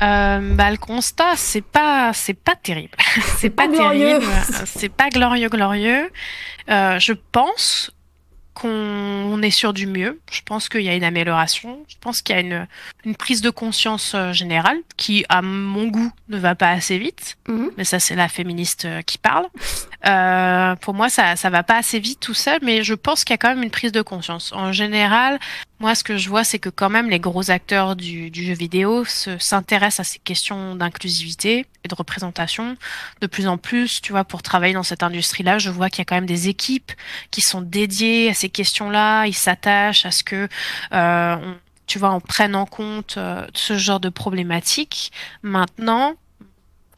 [0.00, 2.96] Euh, bah, le constat, c'est pas, c'est pas terrible.
[3.36, 4.24] c'est pas, terrible.
[4.64, 6.10] C'est pas glorieux, glorieux.
[6.70, 7.92] Euh, je pense
[8.54, 10.20] qu'on est sur du mieux.
[10.30, 11.84] Je pense qu'il y a une amélioration.
[11.88, 12.66] Je pense qu'il y a une,
[13.04, 17.36] une, prise de conscience euh, générale qui, à mon goût, ne va pas assez vite.
[17.48, 17.70] Mhm.
[17.76, 19.46] Mais ça, c'est la féministe euh, qui parle.
[20.06, 23.32] Euh, pour moi, ça, ça va pas assez vite tout seul, mais je pense qu'il
[23.32, 24.52] y a quand même une prise de conscience.
[24.52, 25.38] En général,
[25.82, 29.04] moi, ce que je vois, c'est que quand même les gros acteurs du, jeu vidéo
[29.04, 32.76] s'intéressent à ces questions d'inclusivité et de représentation
[33.20, 34.00] de plus en plus.
[34.00, 36.48] Tu vois, pour travailler dans cette industrie-là, je vois qu'il y a quand même des
[36.48, 36.92] équipes
[37.32, 39.26] qui sont dédiées à ces questions-là.
[39.26, 40.48] Ils s'attachent à ce que
[40.92, 41.36] euh,
[41.88, 45.10] tu vois, on prenne en compte euh, ce genre de problématiques.
[45.42, 46.14] Maintenant,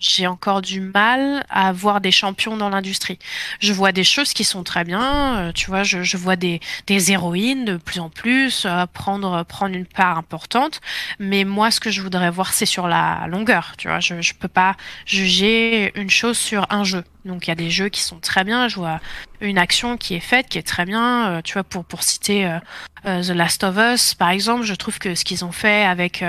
[0.05, 3.19] j'ai encore du mal à voir des champions dans l'industrie.
[3.61, 6.61] Je vois des choses qui sont très bien, euh, tu vois, je, je vois des,
[6.87, 10.81] des héroïnes de plus en plus euh, prendre prendre une part importante,
[11.19, 14.35] mais moi ce que je voudrais voir c'est sur la longueur, tu vois, je je
[14.35, 17.05] peux pas juger une chose sur un jeu.
[17.25, 19.01] Donc il y a des jeux qui sont très bien, je vois
[19.41, 22.59] une action qui est faite qui est très bien, euh, tu vois pour pour citer
[23.05, 26.25] The Last of Us par exemple, je trouve que ce qu'ils ont fait avec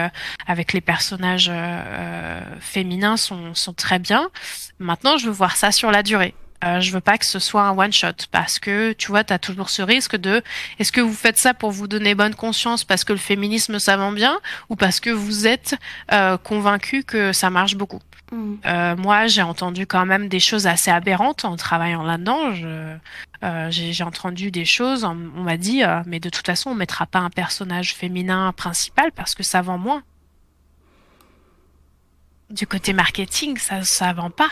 [0.48, 1.52] avec les personnages
[2.60, 4.30] féminins sont sont très bien.
[4.80, 6.34] Maintenant, je veux voir ça sur la durée.
[6.64, 9.34] Euh, je veux pas que ce soit un one shot parce que tu vois, tu
[9.34, 10.42] as toujours ce risque de
[10.80, 13.98] est-ce que vous faites ça pour vous donner bonne conscience parce que le féminisme ça
[13.98, 15.76] va bien ou parce que vous êtes
[16.12, 18.00] euh, convaincu que ça marche beaucoup?
[18.34, 22.54] Euh, moi, j'ai entendu quand même des choses assez aberrantes en travaillant là-dedans.
[23.44, 27.06] Euh, j'ai entendu des choses, on, m'a dit, euh, mais de toute façon, on mettra
[27.06, 30.04] pas un personnage féminin principal parce que ça vend moins
[32.50, 34.50] du côté marketing, ça ça vend pas.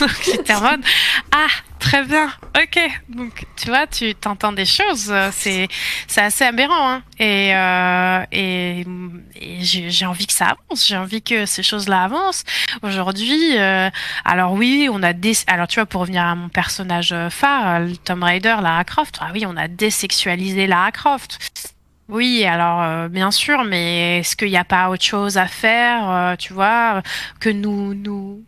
[0.00, 0.62] Donc j'étais en
[1.32, 1.46] ah
[1.78, 2.30] très bien.
[2.56, 2.78] Ok.
[3.10, 5.10] Donc tu vois tu t'entends des choses.
[5.10, 5.68] Euh, c'est
[6.06, 7.02] c'est assez aberrant hein.
[7.18, 8.84] et euh, et,
[9.60, 10.86] j'ai envie que ça avance.
[10.86, 12.44] J'ai envie que ces choses là avancent.
[12.82, 13.90] Aujourd'hui euh,
[14.24, 18.22] alors oui on a des alors tu vois pour revenir à mon personnage phare Tom
[18.22, 19.18] Raider Lara Croft.
[19.20, 21.38] Ah oui on a désexualisé Lara Croft.
[22.08, 26.10] Oui, alors euh, bien sûr, mais est-ce qu'il n'y a pas autre chose à faire,
[26.10, 27.02] euh, tu vois,
[27.40, 28.44] que nous nous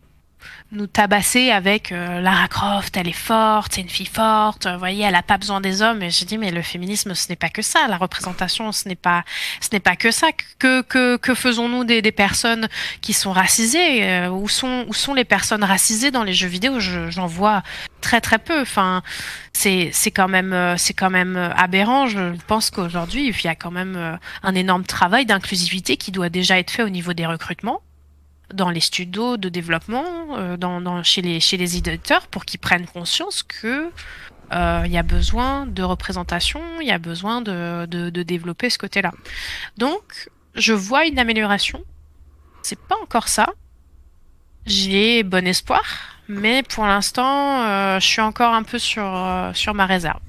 [0.73, 5.05] nous tabasser avec euh, Lara Croft, elle est forte, c'est une fille forte, vous voyez,
[5.05, 6.03] elle a pas besoin des hommes.
[6.03, 8.97] Et j'ai dit mais le féminisme ce n'est pas que ça, la représentation ce n'est
[8.97, 9.25] pas
[9.61, 10.29] ce n'est pas que ça.
[10.59, 12.69] Que que, que faisons-nous des, des personnes
[13.01, 14.27] qui sont racisées?
[14.29, 16.81] Où sont où sont les personnes racisées dans les jeux vidéo?
[16.81, 17.63] J'en vois
[18.01, 18.61] très très peu.
[18.61, 19.03] Enfin,
[19.53, 22.07] c'est quand même euh, c'est quand même euh, aberrant.
[22.07, 26.29] Je pense qu'aujourd'hui, il y a quand même euh, un énorme travail d'inclusivité qui doit
[26.29, 27.81] déjà être fait au niveau des recrutements
[28.53, 32.87] dans les studios de développement, dans, dans, chez les chez les éditeurs, pour qu'ils prennent
[32.87, 33.91] conscience que
[34.53, 38.79] il y a besoin de représentation, il y a besoin de, de, de développer ce
[38.79, 39.13] côté-là.
[39.77, 41.83] Donc, je vois une amélioration.
[42.63, 43.49] C'est pas encore ça.
[44.65, 49.75] J'ai bon espoir mais pour l'instant, euh, je suis encore un peu sur, euh, sur
[49.75, 50.21] ma réserve.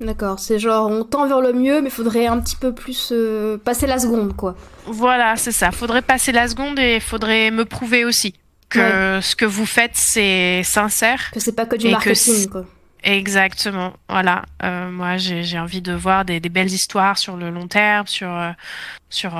[0.00, 3.10] D'accord, c'est genre on tend vers le mieux, mais il faudrait un petit peu plus
[3.12, 4.56] euh, passer la seconde, quoi.
[4.86, 5.70] Voilà, c'est ça.
[5.72, 8.34] Faudrait passer la seconde et il faudrait me prouver aussi
[8.70, 11.30] que ce que vous faites, c'est sincère.
[11.32, 12.64] Que c'est pas que du marketing, quoi.
[13.02, 14.44] Exactement, voilà.
[14.62, 18.30] moi, j'ai envie de voir des, des, belles histoires sur le long terme, sur
[19.08, 19.32] sur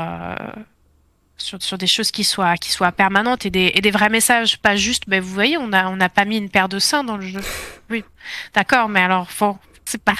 [1.40, 4.58] sur, sur des choses qui soient qui soient permanentes et des, et des vrais messages,
[4.58, 5.04] pas juste.
[5.08, 7.26] Ben vous voyez, on a on n'a pas mis une paire de seins dans le
[7.26, 7.40] jeu.
[7.90, 8.04] Oui,
[8.54, 9.58] d'accord, mais alors bon,
[9.90, 10.14] c'est pas,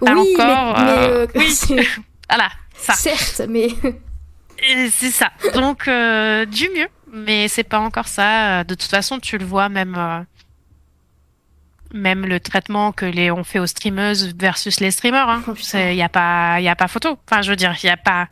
[0.00, 0.78] pas oui, encore.
[0.78, 1.58] Mais, euh, oui,
[2.28, 2.94] voilà, ça.
[2.94, 3.68] Certes, mais
[4.90, 5.30] c'est ça.
[5.54, 8.64] Donc euh, du mieux, mais c'est pas encore ça.
[8.64, 9.94] De toute façon, tu le vois même.
[9.96, 10.20] Euh,
[11.94, 15.42] même le traitement que les on fait aux streameuses versus les streamers, il hein.
[15.46, 17.18] oh, y a pas, il y a pas photo.
[17.28, 18.28] Enfin, je veux dire, il y a pas,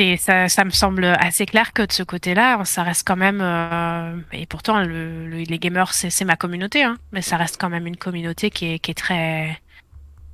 [0.00, 3.40] et ça, ça me semble assez clair que de ce côté-là, ça reste quand même,
[3.40, 7.86] euh, et pourtant le, les gamers c'est ma communauté, hein, mais ça reste quand même
[7.86, 9.60] une communauté qui est, qui est très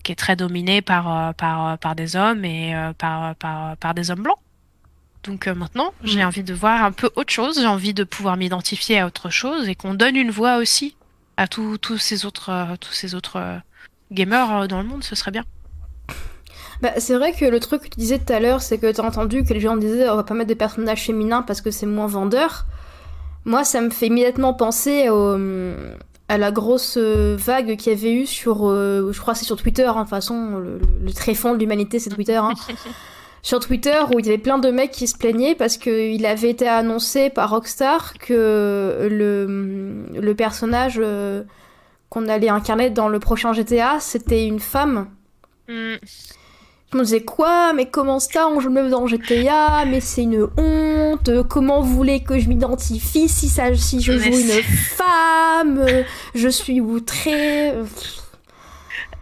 [0.02, 3.94] qui est très dominée par euh, par par des hommes et euh, par, par par
[3.94, 4.38] des hommes blancs.
[5.24, 6.26] Donc maintenant, j'ai mm.
[6.28, 9.68] envie de voir un peu autre chose, j'ai envie de pouvoir m'identifier à autre chose
[9.68, 10.96] et qu'on donne une voix aussi
[11.36, 13.60] à tous tous ces autres tous ces autres
[14.12, 15.44] gamers dans le monde, ce serait bien.
[16.82, 19.02] Bah, c'est vrai que le truc que tu disais tout à l'heure, c'est que t'as
[19.02, 21.86] entendu que les gens disaient on va pas mettre des personnages féminins parce que c'est
[21.86, 22.66] moins vendeur.
[23.44, 25.08] Moi, ça me fait immédiatement penser
[26.28, 29.56] à la grosse euh, vague qu'il y avait eu sur, euh, je crois c'est sur
[29.56, 32.34] Twitter, hein, de toute façon, le, le tréfonds de l'humanité c'est Twitter.
[32.34, 32.52] Hein.
[33.46, 36.50] sur Twitter où il y avait plein de mecs qui se plaignaient parce qu'il avait
[36.50, 41.44] été annoncé par Rockstar que le, le personnage euh,
[42.08, 45.06] qu'on allait incarner dans le prochain GTA, c'était une femme.
[45.68, 45.94] Mm.
[46.92, 50.46] Je me disais quoi Mais comment ça On joue même dans GTA Mais c'est une
[50.56, 55.84] honte Comment vous voulez que je m'identifie si, ça, si je joue une femme
[56.34, 57.72] Je suis outrée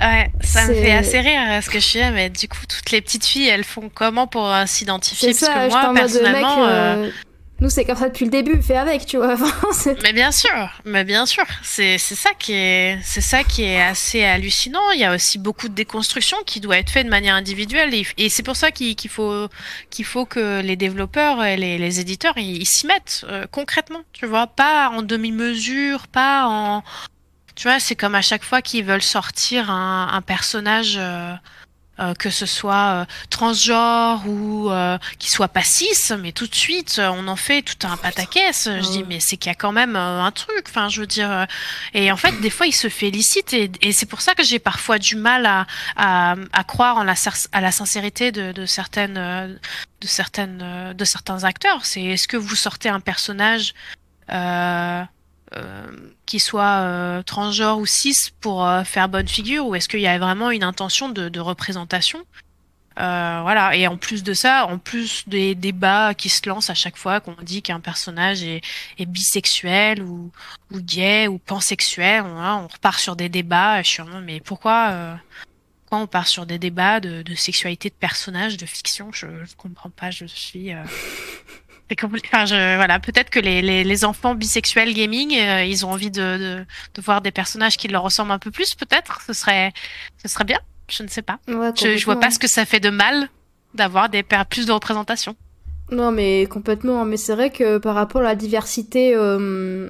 [0.01, 2.91] Ouais, ça me fait assez rire ce que je suis là, mais du coup, toutes
[2.91, 5.33] les petites filles, elles font comment pour euh, s'identifier?
[5.33, 6.67] Parce que moi, personnellement.
[6.67, 7.11] Euh,
[7.61, 9.37] nous, c'est comme ça depuis le début, fait avec, tu vois.
[10.03, 10.51] mais bien sûr,
[10.85, 14.91] mais bien sûr, c'est ça qui est ça qui est assez hallucinant.
[14.93, 18.29] Il y a aussi beaucoup de déconstruction qui doit être fait de manière individuelle et,
[18.29, 19.49] c'est pour ça qu'il faut
[19.91, 24.49] qu'il faut que les développeurs et les, éditeurs ils s'y mettent euh, concrètement, tu vois,
[24.49, 26.83] pas en demi-mesure, pas en
[27.55, 30.97] tu vois, c'est comme à chaque fois qu'ils veulent sortir un, un personnage.
[30.99, 31.35] Euh,
[32.01, 35.87] euh, que ce soit euh, transgenre ou euh, qu'il soit pas cis,
[36.19, 38.69] mais tout de suite on en fait tout un pataquès.
[38.69, 40.67] Je dis mais c'est qu'il y a quand même un truc.
[40.69, 41.47] Enfin, je veux dire.
[41.93, 44.59] et en fait, des fois, il se félicite et, et c'est pour ça que j'ai
[44.59, 45.67] parfois du mal à,
[45.97, 47.15] à, à croire en la,
[47.53, 51.85] à la sincérité de, de certaines de certaines de certains acteurs.
[51.85, 53.75] C'est est-ce que vous sortez un personnage
[54.31, 55.05] euh, euh,
[56.27, 60.07] qui soit euh, transgenre ou cis pour euh, faire bonne figure ou est-ce qu'il y
[60.07, 62.25] a vraiment une intention de, de représentation?
[62.97, 66.97] Voilà, et en plus de ça, en plus des débats qui se lancent à chaque
[66.97, 68.61] fois qu'on dit qu'un personnage est,
[68.99, 70.31] est, bisexuel ou,
[70.71, 73.83] ou gay ou pansexuel, on, on repart sur des débats.
[73.83, 75.19] Je suis mais pourquoi,
[75.81, 79.11] pourquoi on part sur des débats de, de sexualité de personnages de fiction?
[79.13, 80.13] Je, je comprends pas.
[80.13, 80.71] Je suis
[82.03, 86.11] Enfin, je, voilà, peut-être que les, les, les, enfants bisexuels gaming, euh, ils ont envie
[86.11, 89.21] de, de, de, voir des personnages qui leur ressemblent un peu plus, peut-être.
[89.27, 89.73] Ce serait,
[90.23, 90.59] ce serait bien.
[90.89, 91.39] Je ne sais pas.
[91.47, 93.29] je, je vois pas ce que ça fait de mal
[93.75, 95.37] d'avoir des plus de représentation.
[95.91, 97.05] Non, mais complètement.
[97.05, 99.89] Mais c'est vrai que par rapport à la diversité euh,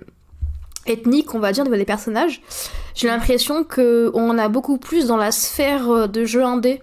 [0.86, 2.42] ethnique, on va dire, des personnages,
[2.94, 6.82] j'ai l'impression que on a beaucoup plus dans la sphère euh, de jeux indés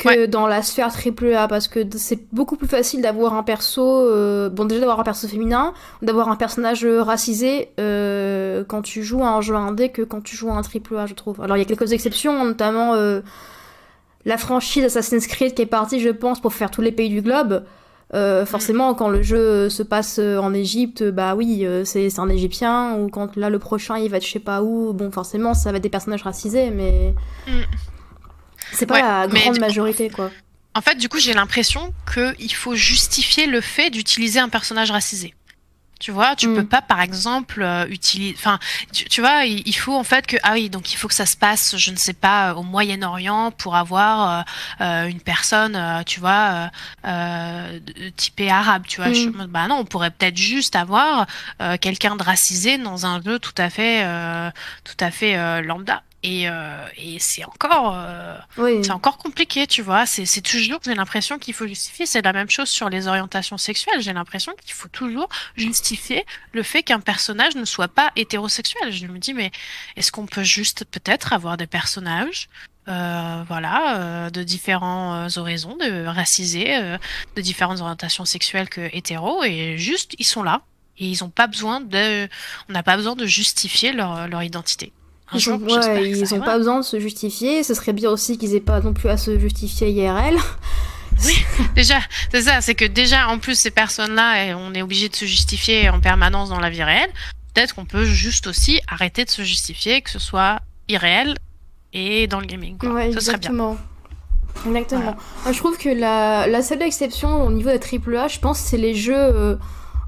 [0.00, 3.82] que dans la sphère triple A parce que c'est beaucoup plus facile d'avoir un perso
[3.82, 9.22] euh, bon déjà d'avoir un perso féminin d'avoir un personnage racisé euh, quand tu joues
[9.22, 11.56] à un jeu indé que quand tu joues à un triple A je trouve alors
[11.56, 13.20] il y a quelques exceptions notamment euh,
[14.24, 17.22] la franchise Assassin's Creed qui est partie je pense pour faire tous les pays du
[17.22, 17.64] globe
[18.12, 18.44] mm.
[18.44, 23.36] forcément, quand le jeu se passe en Égypte, bah oui, c'est un Égyptien, ou quand
[23.36, 25.82] là le prochain il va être je sais pas où, bon, forcément, ça va être
[25.84, 27.14] des personnages racisés, mais.
[27.46, 27.62] Mm.
[28.72, 30.30] C'est pas la grande majorité, quoi.
[30.74, 35.34] En fait, du coup, j'ai l'impression qu'il faut justifier le fait d'utiliser un personnage racisé.
[36.00, 36.54] Tu vois, tu mm.
[36.54, 38.34] peux pas, par exemple, euh, utiliser.
[38.38, 38.58] Enfin,
[38.90, 41.36] tu, vois, il, faut en fait que ah oui, donc il faut que ça se
[41.36, 44.42] passe, je ne sais pas, au Moyen-Orient pour avoir euh,
[44.80, 46.70] euh une personne, euh, tu vois,
[48.16, 48.84] typée arabe.
[48.88, 49.46] Tu vois, mm.
[49.50, 51.26] bah non, on pourrait peut-être juste avoir
[51.82, 54.02] quelqu'un de racisé dans un jeu tout à fait,
[54.84, 56.02] tout à fait lambda.
[56.22, 58.36] Et, euh, et c'est encore, euh,
[58.82, 60.04] c'est encore compliqué, tu vois.
[60.04, 62.04] C'est toujours, j'ai l'impression qu'il faut justifier.
[62.04, 64.00] C'est la même chose sur les orientations sexuelles.
[64.00, 68.92] J'ai l'impression qu'il faut toujours justifier le fait qu'un personnage ne soit pas hétérosexuel.
[68.92, 69.50] Je me dis, mais
[69.96, 72.48] est-ce qu'on peut juste peut-être avoir des personnages
[72.88, 76.98] euh, voilà, euh, de différents euh, horizons, de racisés, euh,
[77.36, 80.62] de différentes orientations sexuelles que hétéros, et juste ils sont là
[80.98, 82.28] et ils ont pas besoin de,
[82.68, 84.92] on n'a pas besoin de justifier leur, leur identité.
[85.32, 85.58] Ils, ont,
[86.40, 87.62] pas besoin de se justifier.
[87.62, 90.36] Ce serait bien aussi qu'ils aient pas non plus à se justifier IRL.
[91.26, 91.34] Oui,
[91.74, 91.98] déjà,
[92.32, 95.90] c'est ça, c'est que déjà, en plus, ces personnes-là, on est obligé de se justifier
[95.90, 97.10] en permanence dans la vie réelle.
[97.52, 101.36] Peut-être qu'on peut juste aussi arrêter de se justifier, que ce soit irréel
[101.92, 102.78] et dans le gaming.
[102.78, 102.90] Quoi.
[102.90, 103.74] Ouais, ce exactement.
[103.74, 104.80] Serait bien.
[104.80, 105.16] Exactement.
[105.50, 108.94] je trouve que la, la seule exception au niveau des AAA, je pense, c'est les
[108.94, 109.14] jeux.
[109.14, 109.56] Euh,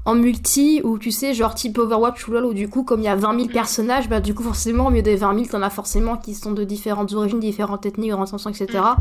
[0.05, 3.05] en multi où tu sais genre type Overwatch ou LoL où du coup comme il
[3.05, 5.61] y a 20 000 personnages bah du coup forcément au mieux des 20 000 t'en
[5.61, 8.95] as forcément qui sont de différentes origines différentes ethnies orientations etc mm.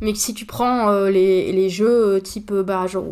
[0.00, 3.04] mais si tu prends euh, les, les, jeux euh, type euh, bah genre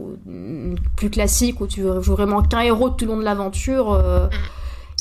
[0.97, 4.31] plus classiques où tu joues vraiment qu'un héros tout le long de l'aventure mm.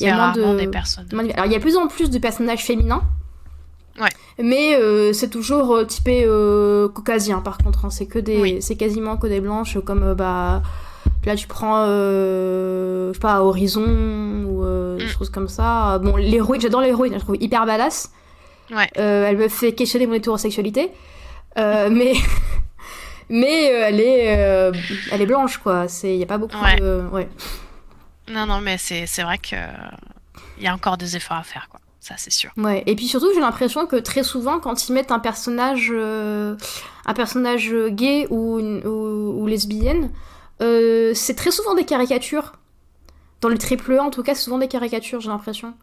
[0.00, 2.18] il y a moins de des personnes alors il y a plus en plus de
[2.18, 3.02] personnages féminins
[4.00, 4.08] Ouais.
[4.42, 4.78] Mais
[5.12, 6.24] c'est toujours typé
[6.94, 7.84] caucasien par contre.
[7.84, 7.90] Hein.
[7.90, 10.62] C'est que des, c'est quasiment que des blanches comme bah
[11.26, 15.08] Là, tu prends, euh, je sais pas, Horizon ou euh, des mm.
[15.08, 15.98] choses comme ça.
[15.98, 18.10] Bon, l'héroïne, j'adore l'héroïne, je la trouve hyper badass.
[18.70, 18.88] Ouais.
[18.98, 20.90] Euh, elle me fait questionner mon hétérosexualité.
[21.56, 22.14] Mais
[23.28, 24.72] mais elle, est,
[25.12, 25.86] elle est blanche, quoi.
[26.02, 27.04] Il n'y a pas beaucoup de.
[27.12, 27.28] Ouais.
[28.28, 29.58] Non, non, mais c'est vrai qu'il
[30.60, 31.80] y a encore des efforts à faire, quoi.
[32.00, 32.50] Ça, c'est sûr.
[32.56, 32.82] Ouais.
[32.86, 37.72] Et puis surtout, j'ai l'impression que très souvent, quand ils mettent un personnage, un personnage
[37.90, 40.10] gay ou, ou, ou lesbienne,
[40.60, 42.52] euh, c'est très souvent des caricatures.
[43.40, 45.74] Dans le triple E, en tout cas, c'est souvent des caricatures, j'ai l'impression.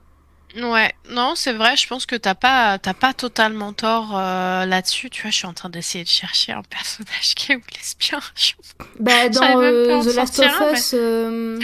[0.55, 5.09] Ouais, non, c'est vrai, je pense que t'as pas, t'as pas totalement tort euh, là-dessus.
[5.09, 8.19] Tu vois, je suis en train d'essayer de chercher un personnage qui est lesbien.
[8.99, 10.95] Bah, dans euh, The Last of Us.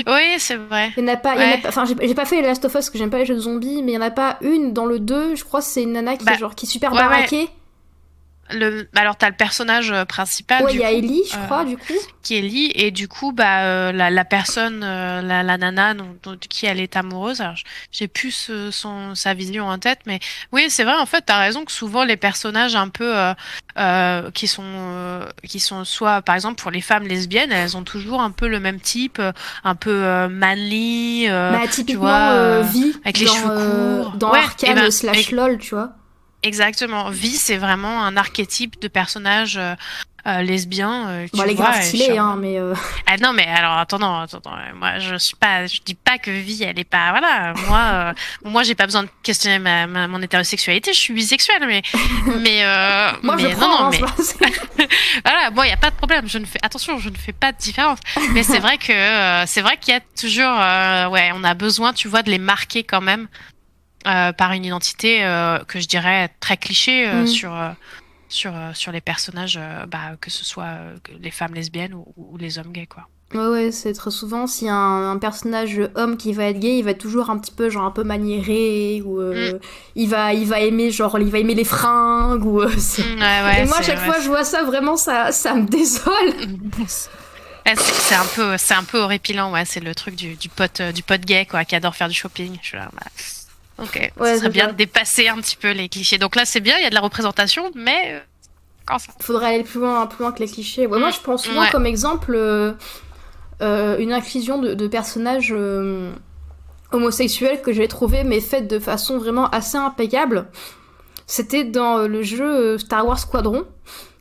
[0.06, 0.92] Oui, c'est vrai.
[0.98, 1.36] Il n'y en a pas,
[1.68, 3.40] enfin, j'ai pas fait The Last of Us parce que j'aime pas les jeux de
[3.40, 5.94] zombies, mais il y en a pas une dans le 2, je crois, c'est une
[5.94, 7.50] nana qui, bah, est, genre, qui est super baraquée.
[8.52, 10.66] Le, alors t'as le personnage euh, principal.
[10.66, 11.94] Ouais, il y a Ellie, je crois, euh, du coup.
[12.22, 16.16] Qui est Ellie et du coup bah euh, la, la, personne, la, la, nana dont,
[16.26, 17.42] de qui elle est amoureuse.
[17.92, 20.20] J'ai plus son sa vision en tête, mais
[20.52, 23.14] oui c'est vrai en fait t'as raison que souvent les personnages un peu
[24.34, 28.32] qui sont qui sont soit par exemple pour les femmes lesbiennes elles ont toujours un
[28.32, 29.22] peu le même type,
[29.64, 31.28] un peu manly.
[31.28, 34.12] bah typiquement vie avec les cheveux courts.
[34.18, 35.94] dans Arcane ben, slash lol tu vois.
[36.44, 37.10] Exactement.
[37.10, 39.60] Vi, c'est vraiment un archétype de personnage
[40.26, 41.08] euh, lesbien.
[41.10, 42.58] Euh, bon, les grave stylé, hein, mais.
[42.60, 42.74] Euh...
[43.06, 44.42] Ah non, mais alors attends, attends,
[44.76, 48.14] moi je suis pas, je dis pas que vie elle est pas, voilà, moi, euh,
[48.44, 51.84] moi j'ai pas besoin de questionner ma, ma, mon hétérosexualité, je suis bisexuelle, mais,
[52.40, 54.00] mais, euh, moi mais je prends, non, non, mais
[55.26, 57.34] voilà, moi il y a pas de problème, je ne fais, attention, je ne fais
[57.34, 58.00] pas de différence,
[58.32, 62.08] mais c'est vrai que c'est vrai qu'il y a toujours, ouais, on a besoin, tu
[62.08, 63.28] vois, de les marquer quand même.
[64.04, 65.20] Par une identité
[65.68, 67.28] que je dirais très cliché mm.
[67.28, 67.54] sur
[68.34, 72.06] sur, euh, sur les personnages, euh, bah, que ce soit euh, les femmes lesbiennes ou,
[72.18, 73.08] ou, les hommes gays, quoi.
[73.34, 76.84] Ouais, ouais, c'est très souvent, si un, un, personnage homme qui va être gay, il
[76.84, 79.60] va être toujours un petit peu, genre, un peu maniéré, ou euh, mm.
[79.96, 82.62] il, va, il va aimer, genre, il va aimer les fringues, ou...
[82.62, 85.68] Euh, ouais, ouais, Et moi, à chaque fois, je vois ça, vraiment, ça, ça me
[85.68, 86.34] désole
[87.76, 89.64] C'est un peu, c'est un peu horripilant, ouais.
[89.64, 92.58] C'est le truc du, du pote, du pote gay, quoi, qui adore faire du shopping.
[92.62, 93.06] Je suis là, bah...
[93.84, 96.18] Ok, ouais, ce serait bien de dépasser un petit peu les clichés.
[96.18, 98.22] Donc là, c'est bien, il y a de la représentation, mais
[98.86, 99.12] quand ça.
[99.20, 100.88] Il faudrait aller plus loin, plus loin que les clichés.
[100.88, 101.70] Ouais, Moi, je pense souvent ouais.
[101.72, 102.74] comme exemple euh,
[103.62, 106.12] euh, une inclusion de, de personnages euh,
[106.92, 110.48] homosexuels que j'ai trouvé, mais faite de façon vraiment assez impeccable.
[111.28, 113.66] C'était dans le jeu Star Wars Squadron,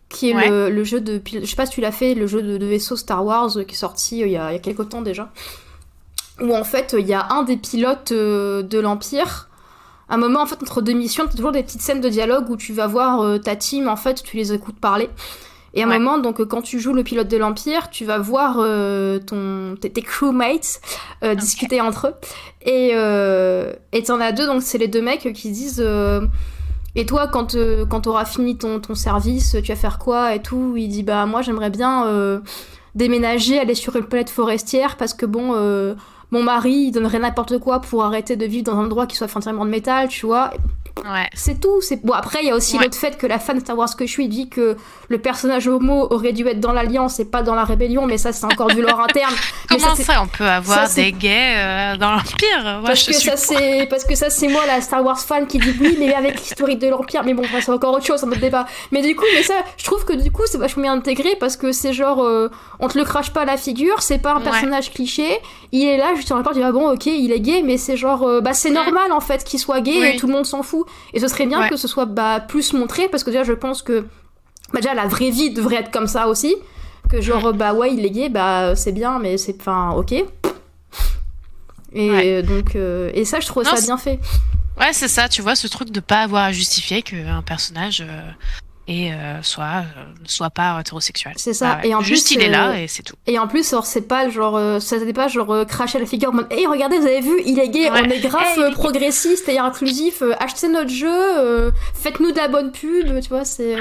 [0.09, 0.49] qui est ouais.
[0.49, 1.21] le, le, jeu de.
[1.27, 3.75] Je sais pas si tu l'as fait, le jeu de, de, vaisseau Star Wars qui
[3.75, 5.31] est sorti il y a, il y a quelques temps déjà
[6.41, 9.49] où en fait il y a un des pilotes euh, de l'Empire.
[10.13, 12.57] Un moment, en fait, entre deux missions, t'as toujours des petites scènes de dialogue où
[12.57, 15.09] tu vas voir euh, ta team, en fait, tu les écoutes parler.
[15.75, 18.57] Et à un moment, donc, quand tu joues le pilote de l'Empire, tu vas voir
[18.59, 20.83] euh, ton, tes, tes crewmates
[21.25, 21.41] euh, okay.
[21.41, 22.15] discuter entre eux.
[22.67, 26.21] Et euh, et t'en as deux, donc c'est les deux mecs qui disent euh,
[26.95, 27.57] Et toi, quand,
[27.89, 31.25] quand t'auras fini ton, ton service, tu vas faire quoi et tout Il dit Bah,
[31.25, 32.43] moi, j'aimerais bien
[32.95, 35.55] déménager, aller sur une planète forestière parce que bon
[36.33, 39.35] mon mari, il donnerait n'importe quoi pour arrêter de vivre dans un endroit qui soit
[39.37, 40.51] entièrement de métal, tu vois.
[41.05, 41.29] Ouais.
[41.35, 41.81] C'est tout.
[41.81, 42.13] C'est bon.
[42.13, 42.85] Après, il y a aussi ouais.
[42.85, 44.77] l'autre fait que la fan de Star Wars que je suis dit que
[45.09, 48.33] le personnage homo aurait dû être dans l'Alliance et pas dans la Rébellion, mais ça
[48.33, 49.35] c'est encore du lore interne.
[49.69, 53.13] Comment ça, ça on peut avoir ça, des gays euh, dans l'Empire ouais, parce, que
[53.13, 53.87] ça, c'est...
[53.89, 56.79] parce que ça c'est moi la Star Wars fan qui dit oui, mais avec l'historique
[56.79, 57.23] de l'Empire.
[57.25, 58.67] Mais bon, c'est encore autre chose, un autre débat.
[58.91, 61.57] Mais du coup, mais ça, je trouve que du coup c'est vachement bien intégré parce
[61.57, 62.49] que c'est genre euh,
[62.81, 65.41] on te le crache pas à la figure, c'est pas un personnage cliché.
[65.73, 67.97] Il est là, je te tu dis ah bon ok, il est gay, mais c'est
[67.97, 70.07] genre euh, bah c'est normal en fait qu'il soit gay oui.
[70.07, 70.87] et tout le monde s'en fout.
[71.13, 71.69] Et ce serait bien ouais.
[71.69, 74.07] que ce soit bah, plus montré parce que déjà je pense que
[74.73, 76.57] bah, déjà la vraie vie devrait être comme ça aussi
[77.11, 80.13] que genre bah ouais il est gay bah c'est bien mais c'est enfin ok
[81.95, 82.43] et ouais.
[82.43, 84.19] donc euh, et ça je trouve non, ça bien fait
[84.81, 88.31] ouais c'est ça tu vois ce truc de pas avoir à justifier qu'un personnage euh,
[88.89, 91.35] et euh, soit euh, soit pas hétérosexuel.
[91.37, 91.79] C'est ça.
[91.79, 91.89] Ah ouais.
[91.89, 93.17] Et en juste plus, il est là et c'est tout.
[93.27, 96.31] Et en plus, c'est pas genre euh, ça c'était pas genre euh, cracher la figure
[96.31, 98.01] en mode "Hey, regardez, vous avez vu, il est gay, ouais.
[98.05, 103.21] on est grave hey, progressiste et inclusif, achetez notre jeu, faites-nous de la bonne pub",
[103.21, 103.77] tu vois, c'est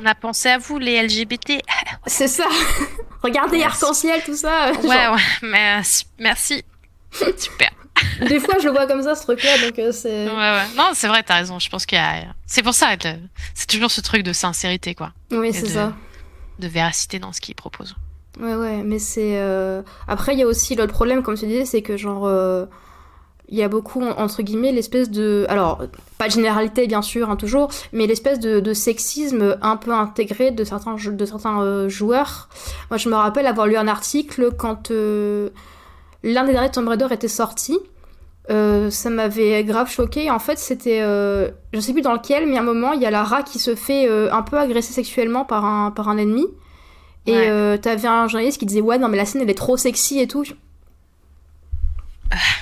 [0.00, 1.54] on a pensé à vous, les LGBT.
[2.06, 2.44] C'est ça.
[3.22, 4.70] Regardez, arc-en-ciel, tout ça.
[4.82, 5.16] Ouais, genre...
[5.42, 5.82] ouais,
[6.18, 6.64] merci.
[7.36, 7.70] Super.
[8.28, 10.26] Des fois, je le vois comme ça, ce truc-là, donc euh, c'est.
[10.26, 10.64] Ouais, ouais.
[10.76, 11.58] Non, c'est vrai, t'as raison.
[11.58, 12.24] Je pense qu'il y a.
[12.46, 12.88] C'est pour ça,
[13.54, 15.12] c'est toujours ce truc de sincérité, quoi.
[15.30, 15.94] Oui, c'est ça.
[16.58, 17.96] De véracité dans ce qu'il propose.
[18.40, 19.38] Ouais, ouais, mais c'est.
[19.38, 19.82] Euh...
[20.06, 22.26] Après, il y a aussi l'autre problème, comme tu disais, c'est que genre.
[22.26, 22.66] Euh
[23.48, 25.46] il y a beaucoup, entre guillemets, l'espèce de...
[25.48, 25.82] Alors,
[26.18, 30.50] pas de généralité, bien sûr, hein, toujours, mais l'espèce de, de, sexisme un peu intégré
[30.50, 32.48] de certains, de certains euh, joueurs.
[32.90, 35.48] Moi, je me rappelle avoir lu un article quand euh,
[36.22, 37.78] l'un des derniers Tomb Raider était sorti.
[38.50, 40.30] Euh, ça m'avait grave choqué.
[40.30, 41.00] En fait, c'était...
[41.02, 43.58] Euh, je sais plus dans lequel, mais à un moment, il y a Lara qui
[43.58, 46.46] se fait euh, un peu agresser sexuellement par un, par un ennemi.
[47.26, 47.78] Et ouais.
[47.78, 50.26] t'avais un journaliste qui disait «Ouais, non, mais la scène, elle est trop sexy et
[50.26, 50.44] tout.»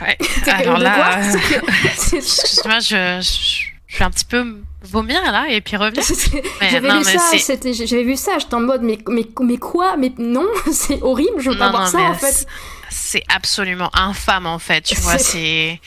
[0.01, 0.19] ouais.
[0.53, 1.33] Alors là, euh...
[1.85, 4.45] excuse-moi, je, je, je suis un petit peu
[4.83, 6.03] vomir là et puis revenir.
[6.61, 9.97] J'avais vu ça, c'était, j'avais vu ça, j'étais en mode mais mais mais quoi?
[9.97, 12.47] Mais non, c'est horrible, je veux pas non, voir ça en fait.
[12.91, 15.81] C'est absolument infâme en fait, tu vois, c'est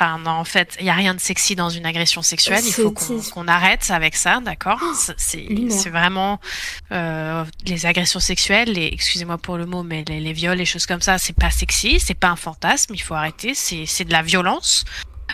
[0.00, 2.62] Enfin, non, en fait, il n'y a rien de sexy dans une agression sexuelle.
[2.64, 6.38] Il faut qu'on qu arrête avec ça, d'accord oh, C'est vraiment
[6.92, 10.86] euh, les agressions sexuelles, les, excusez-moi pour le mot, mais les, les viols, les choses
[10.86, 12.94] comme ça, c'est pas sexy, c'est pas un fantasme.
[12.94, 13.54] Il faut arrêter.
[13.54, 14.84] C'est de la violence.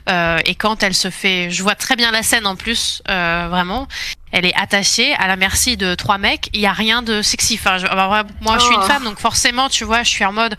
[0.08, 3.48] Euh, et quand elle se fait, je vois très bien la scène en plus, euh,
[3.50, 3.86] vraiment.
[4.34, 6.50] Elle est attachée à la merci de trois mecs.
[6.54, 7.54] Il y a rien de sexy.
[7.54, 8.52] Enfin, je, moi, oh.
[8.58, 8.86] je suis une oh.
[8.86, 10.56] femme, donc forcément, tu vois, je suis en mode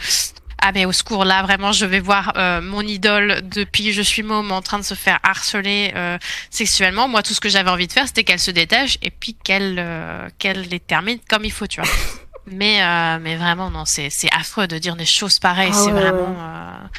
[0.60, 4.24] ah mais au secours là vraiment je vais voir euh, mon idole depuis je suis
[4.24, 6.18] môme en train de se faire harceler euh,
[6.50, 9.36] sexuellement moi tout ce que j'avais envie de faire c'était qu'elle se détache et puis
[9.36, 11.90] qu'elle euh, qu'elle les termine comme il faut tu vois
[12.48, 12.80] mais
[13.20, 16.30] mais vraiment non c'est c'est affreux de dire des choses pareilles ah, c'est ouais, vraiment
[16.30, 16.90] ouais.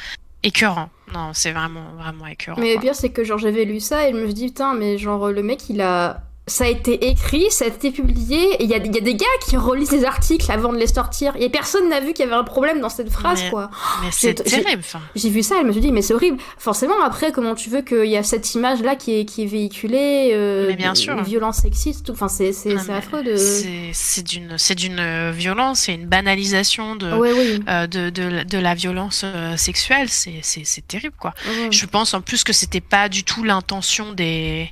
[0.43, 2.59] écœurant non, c'est vraiment, vraiment écœurant.
[2.59, 4.73] Mais le pire, c'est que genre j'avais lu ça et je me suis dit, putain,
[4.73, 8.63] mais genre le mec, il a ça a été écrit, ça a été publié, et
[8.63, 11.33] il y a, y a, des gars qui relisent les articles avant de les sortir,
[11.37, 13.69] et personne n'a vu qu'il y avait un problème dans cette phrase, quoi.
[14.01, 14.81] Mais c'est terrible,
[15.15, 16.37] J'ai vu ça, elle me suis dit, mais c'est horrible.
[16.57, 20.31] Forcément, après, comment tu veux qu'il y a cette image-là qui est, qui est véhiculée,
[20.33, 21.21] euh, mais bien sûr.
[21.21, 22.13] violence sexiste, tout.
[22.13, 22.53] Enfin, c'est
[22.89, 23.35] affreux de...
[23.35, 30.07] C'est d'une violence, c'est une banalisation de, euh, de, de, de, la violence euh, sexuelle,
[30.09, 31.33] c'est terrible, quoi.
[31.71, 34.71] Je pense en plus que c'était pas du tout l'intention des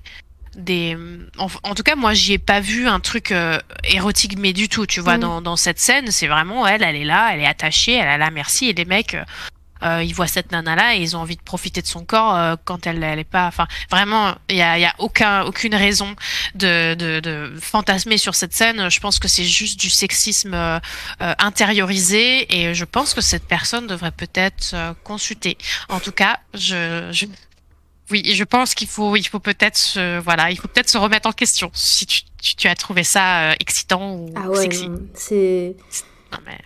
[0.55, 0.97] des
[1.37, 4.85] en, tout cas moi j'y ai pas vu un truc euh, érotique mais du tout
[4.85, 5.21] tu vois mm.
[5.21, 6.11] dans, dans cette scène.
[6.11, 8.67] C'est vraiment elle elle est là elle est attachée elle a la merci.
[8.67, 9.23] Et les mecs euh,
[9.83, 12.57] euh, ils voient cette nana là et ils ont envie de profiter de son corps
[12.63, 16.15] quand elle elle est pas enfin vraiment il y a, y a aucun aucune raison
[16.55, 18.89] de, de, de, fantasmer sur cette scène.
[18.89, 20.79] Je pense que c'est juste du sexisme
[21.19, 25.57] intériorisé et je pense que cette personne devrait peut-être consulter.
[25.89, 27.25] En tout cas je, je
[28.11, 31.27] oui, je pense qu'il faut, il faut peut-être, se, voilà, il faut peut-être se remettre
[31.27, 34.89] en question si tu, tu, as trouvé ça euh, excitant ou ah ouais, sexy.
[35.13, 35.75] C'est.
[36.45, 36.57] mais.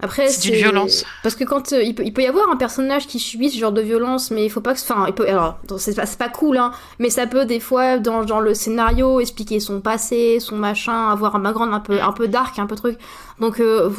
[0.00, 1.04] Après, c'est d'une violence.
[1.22, 3.58] Parce que quand euh, il, peut, il, peut, y avoir un personnage qui subit ce
[3.58, 4.80] genre de violence, mais il faut pas que.
[4.80, 5.26] Enfin, il peut.
[5.26, 6.72] Alors, c'est pas, pas cool, hein.
[6.98, 11.36] Mais ça peut des fois dans, dans le scénario expliquer son passé, son machin, avoir
[11.36, 12.98] un background un peu, un peu dark, un peu truc.
[13.40, 13.90] Donc euh,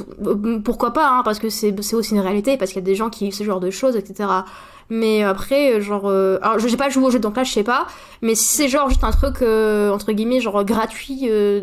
[0.64, 3.10] pourquoi pas, hein, Parce que c'est aussi une réalité, parce qu'il y a des gens
[3.10, 4.30] qui vivent ce genre de choses, etc.
[4.90, 6.08] Mais après, genre.
[6.08, 7.88] Euh, alors, je sais pas jouer au jeu, donc là, je sais pas.
[8.22, 11.22] Mais si c'est genre juste un truc, euh, entre guillemets, genre gratuit.
[11.24, 11.62] Euh,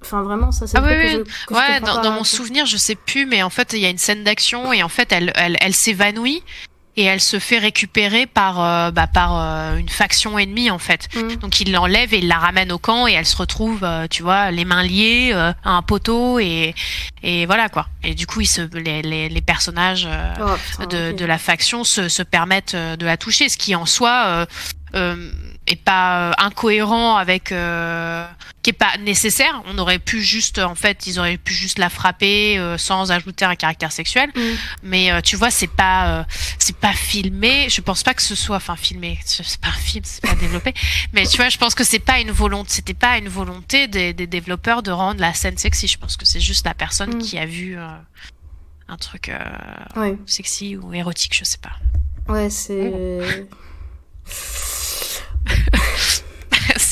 [0.00, 1.56] enfin, vraiment, ça, c'est ah, oui, oui.
[1.56, 4.24] ouais, dans, mon souvenir, je sais plus, mais en fait, il y a une scène
[4.24, 6.42] d'action et en fait, elle, elle, elle s'évanouit
[6.96, 11.08] et elle se fait récupérer par euh, bah, par euh, une faction ennemie en fait.
[11.14, 11.36] Mm.
[11.36, 14.22] Donc il l'enlève et il la ramène au camp et elle se retrouve, euh, tu
[14.22, 16.74] vois, les mains liées à un poteau et
[17.22, 17.88] et voilà quoi.
[18.02, 20.08] Et du coup, ils se, les, les, les personnages
[20.40, 24.46] oh, de, de la faction se, se permettent de la toucher, ce qui en soi
[25.66, 27.52] est pas incohérent avec
[28.64, 29.62] qui est pas nécessaire.
[29.66, 33.44] On aurait pu juste, en fait, ils auraient pu juste la frapper euh, sans ajouter
[33.44, 34.30] un caractère sexuel.
[34.34, 34.40] Mm.
[34.82, 36.24] Mais euh, tu vois, c'est pas, euh,
[36.58, 37.68] c'est pas filmé.
[37.68, 39.18] Je pense pas que ce soit, enfin, filmé.
[39.26, 40.72] C'est pas un film, c'est pas développé.
[41.12, 44.14] Mais tu vois, je pense que c'est pas une volonté, c'était pas une volonté des,
[44.14, 45.86] des, développeurs de rendre la scène sexy.
[45.86, 47.18] Je pense que c'est juste la personne mm.
[47.18, 49.30] qui a vu un truc
[50.24, 51.76] sexy ou érotique, je sais pas.
[52.32, 53.36] Ouais, c'est.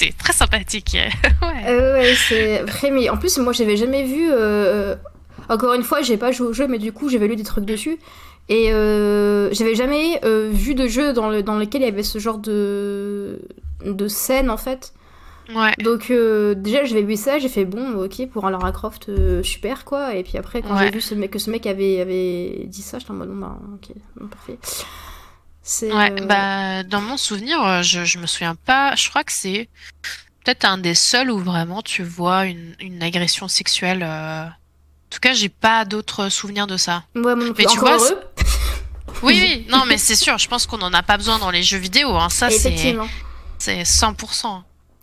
[0.02, 0.96] c'est très sympathique.
[1.42, 4.28] ouais, euh, ouais c'est vrai, mais en plus, moi, j'avais jamais vu.
[4.30, 4.96] Euh,
[5.48, 7.64] encore une fois, j'ai pas joué au jeu, mais du coup, j'avais lu des trucs
[7.64, 7.98] dessus.
[8.48, 12.18] Et euh, j'avais jamais vu de jeu dans, le, dans lequel il y avait ce
[12.18, 13.40] genre de,
[13.84, 14.92] de scène, en fait.
[15.54, 15.72] Ouais.
[15.82, 19.10] Donc déjà j'avais vu ça, j'ai fait bon ok pour un Lara Croft
[19.42, 22.64] super quoi et puis après quand j'ai vu ce mec, que ce mec avait, avait
[22.68, 24.58] dit ça j'étais en mode non bah ok parfait.
[25.82, 28.94] Ouais, euh, bah, dans mon souvenir, euh, je, je me souviens pas.
[28.96, 29.68] Je crois que c'est
[30.44, 34.02] peut-être un des seuls où vraiment tu vois une, une agression sexuelle.
[34.02, 34.44] Euh.
[34.44, 37.04] En tout cas, j'ai pas d'autres souvenirs de ça.
[37.14, 37.98] Ouais, mais tu vois,
[39.22, 40.38] oui, oui, non, mais c'est sûr.
[40.38, 42.16] Je pense qu'on en a pas besoin dans les jeux vidéo.
[42.16, 42.28] Hein.
[42.28, 42.96] Ça, c'est
[43.58, 44.62] c'est 100%.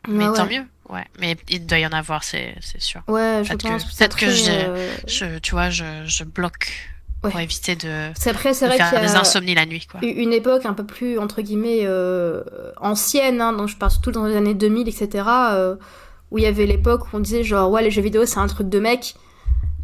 [0.10, 0.66] Mais tant mieux.
[0.90, 3.02] Ouais, mais il doit y en avoir, c'est sûr.
[3.08, 3.86] Ouais, je pense.
[3.86, 6.72] Peut-être que, je, je, tu vois, je, je bloque
[7.22, 9.86] pour éviter de, après, faire des insomnies la nuit.
[9.90, 10.00] Quoi.
[10.02, 12.42] Une époque un peu plus, entre guillemets, euh,
[12.78, 15.76] ancienne, hein, donc je parle surtout dans les années 2000, etc., euh,
[16.32, 18.48] où il y avait l'époque où on disait genre, ouais, les jeux vidéo, c'est un
[18.48, 19.16] truc de mec.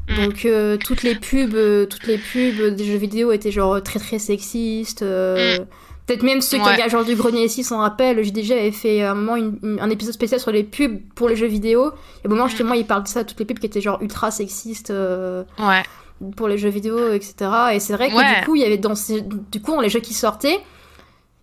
[0.07, 0.15] Mm.
[0.23, 4.19] Donc euh, toutes les pubs, toutes les pubs des jeux vidéo étaient genre très très
[4.19, 5.01] sexistes.
[5.01, 5.65] Mm.
[6.05, 8.23] Peut-être même ceux qui ont genre du grenier ici s'en rappellent.
[8.23, 9.43] J'ai déjà fait un moment
[9.79, 11.91] un épisode spécial sur les pubs pour les jeux vidéo.
[12.23, 12.49] Et au moment mm.
[12.49, 14.91] justement, il parle de ça, toutes les pubs qui étaient genre ultra sexistes.
[14.91, 15.83] ouais
[16.35, 17.35] pour les jeux vidéo, etc.
[17.73, 19.21] Et c'est vrai que du coup, il y avait dans ces...
[19.21, 20.59] du coup, les jeux qui sortaient,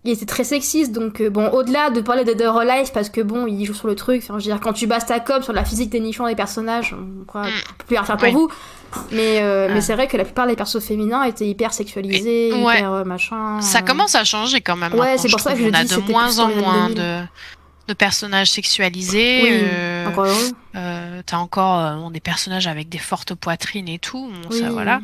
[0.05, 0.93] il était très sexiste.
[0.93, 3.89] Donc, euh, bon, au-delà de parler de Dead Life, parce que bon, il joue sur
[3.89, 4.23] le truc.
[4.23, 6.35] Enfin, je veux dire, quand tu bases ta com sur la physique des nichons des
[6.35, 7.85] personnages, on croit mm.
[7.87, 8.49] plus faire pour vous.
[9.11, 12.93] Mais, euh, mais c'est vrai que la plupart des persos féminins étaient hyper sexualisés, hyper
[12.93, 13.61] euh, machin.
[13.61, 14.95] Ça commence à changer quand même.
[14.95, 15.71] Ouais, c'est pour ça que je dis.
[15.73, 17.23] On a de moins en moins de de
[17.95, 19.41] personnages sexualisés.
[19.43, 20.27] Oui, euh, encore
[20.77, 24.31] euh, T'as encore euh, des personnages avec des fortes poitrines et tout.
[24.51, 25.01] ça, voilà.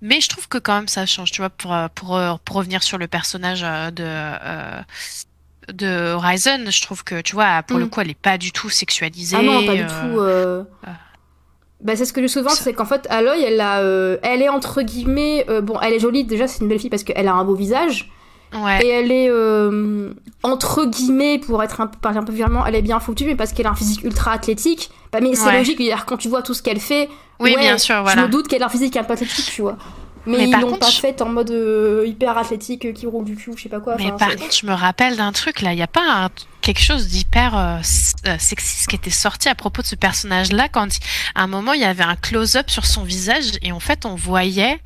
[0.00, 2.98] Mais je trouve que quand même ça change, tu vois, pour, pour, pour revenir sur
[2.98, 4.82] le personnage de,
[5.72, 7.90] de Horizon, je trouve que, tu vois, pour le mm.
[7.90, 9.36] coup, elle est pas du tout sexualisée.
[9.38, 10.66] Ah non, pas du tout.
[11.80, 13.80] Bah, c'est ce que je souvent, c'est qu'en fait, Aloy, elle, a,
[14.22, 15.44] elle est entre guillemets.
[15.62, 18.10] bon, elle est jolie, déjà, c'est une belle fille parce qu'elle a un beau visage.
[18.52, 22.74] Et elle est, euh, entre guillemets, pour être un peu, parler un peu virement, elle
[22.74, 24.90] est bien foutue, mais parce qu'elle a un physique ultra athlétique.
[25.12, 27.08] Bah, mais c'est logique, dire, quand tu vois tout ce qu'elle fait,
[27.40, 28.22] oui, bien sûr, voilà.
[28.22, 29.76] je me doute qu'elle a un physique un peu athlétique, tu vois.
[30.26, 33.62] Mais, ils l'ont pas faite en mode euh, hyper athlétique qui roule du cul, je
[33.62, 33.96] sais pas quoi.
[33.96, 36.28] Mais par contre, je me rappelle d'un truc là, il y a pas un
[36.68, 37.78] quelque chose d'hyper euh,
[38.26, 40.88] euh, sexiste qui était sorti à propos de ce personnage-là quand
[41.34, 44.16] à un moment il y avait un close-up sur son visage et en fait on
[44.16, 44.78] voyait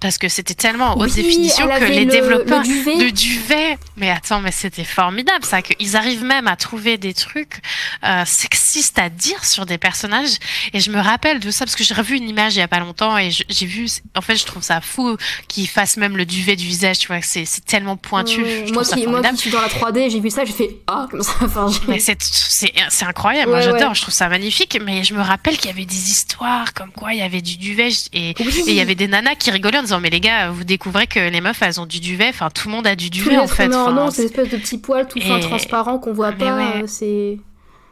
[0.00, 3.78] parce que c'était tellement en haute définition que les développeurs le duvet.
[3.96, 7.60] Mais attends, mais c'était formidable ça qu'ils arrivent même à trouver des trucs
[8.04, 10.36] euh, sexistes à dire sur des personnages.
[10.72, 12.68] Et je me rappelle de ça parce que j'ai revu une image il y a
[12.68, 13.86] pas longtemps et j'ai vu.
[14.16, 15.16] En fait, je trouve ça fou
[15.46, 16.98] qu'ils fassent même le duvet du visage.
[16.98, 18.40] Tu vois, c'est tellement pointu.
[18.72, 21.24] moi, qui, moi qui suis dans la 3D, j'ai vu ça, j'ai fait ah comme
[21.24, 21.32] ça.
[21.42, 23.50] Enfin, mais c'est c'est incroyable.
[23.50, 23.94] moi, j'adore.
[23.94, 24.78] Je trouve ça magnifique.
[24.84, 27.56] Mais je me rappelle qu'il y avait des histoires comme quoi il y avait du
[27.56, 28.34] duvet et
[28.66, 31.18] il y avait des nanas qui rigolaient en disant mais les gars vous découvrez que
[31.18, 32.28] les meufs elles ont du duvet.
[32.28, 33.68] Enfin tout le monde a du duvet en fait.
[33.68, 37.38] non non c'est espèce de petits poils tout fin transparent qu'on voit pas c'est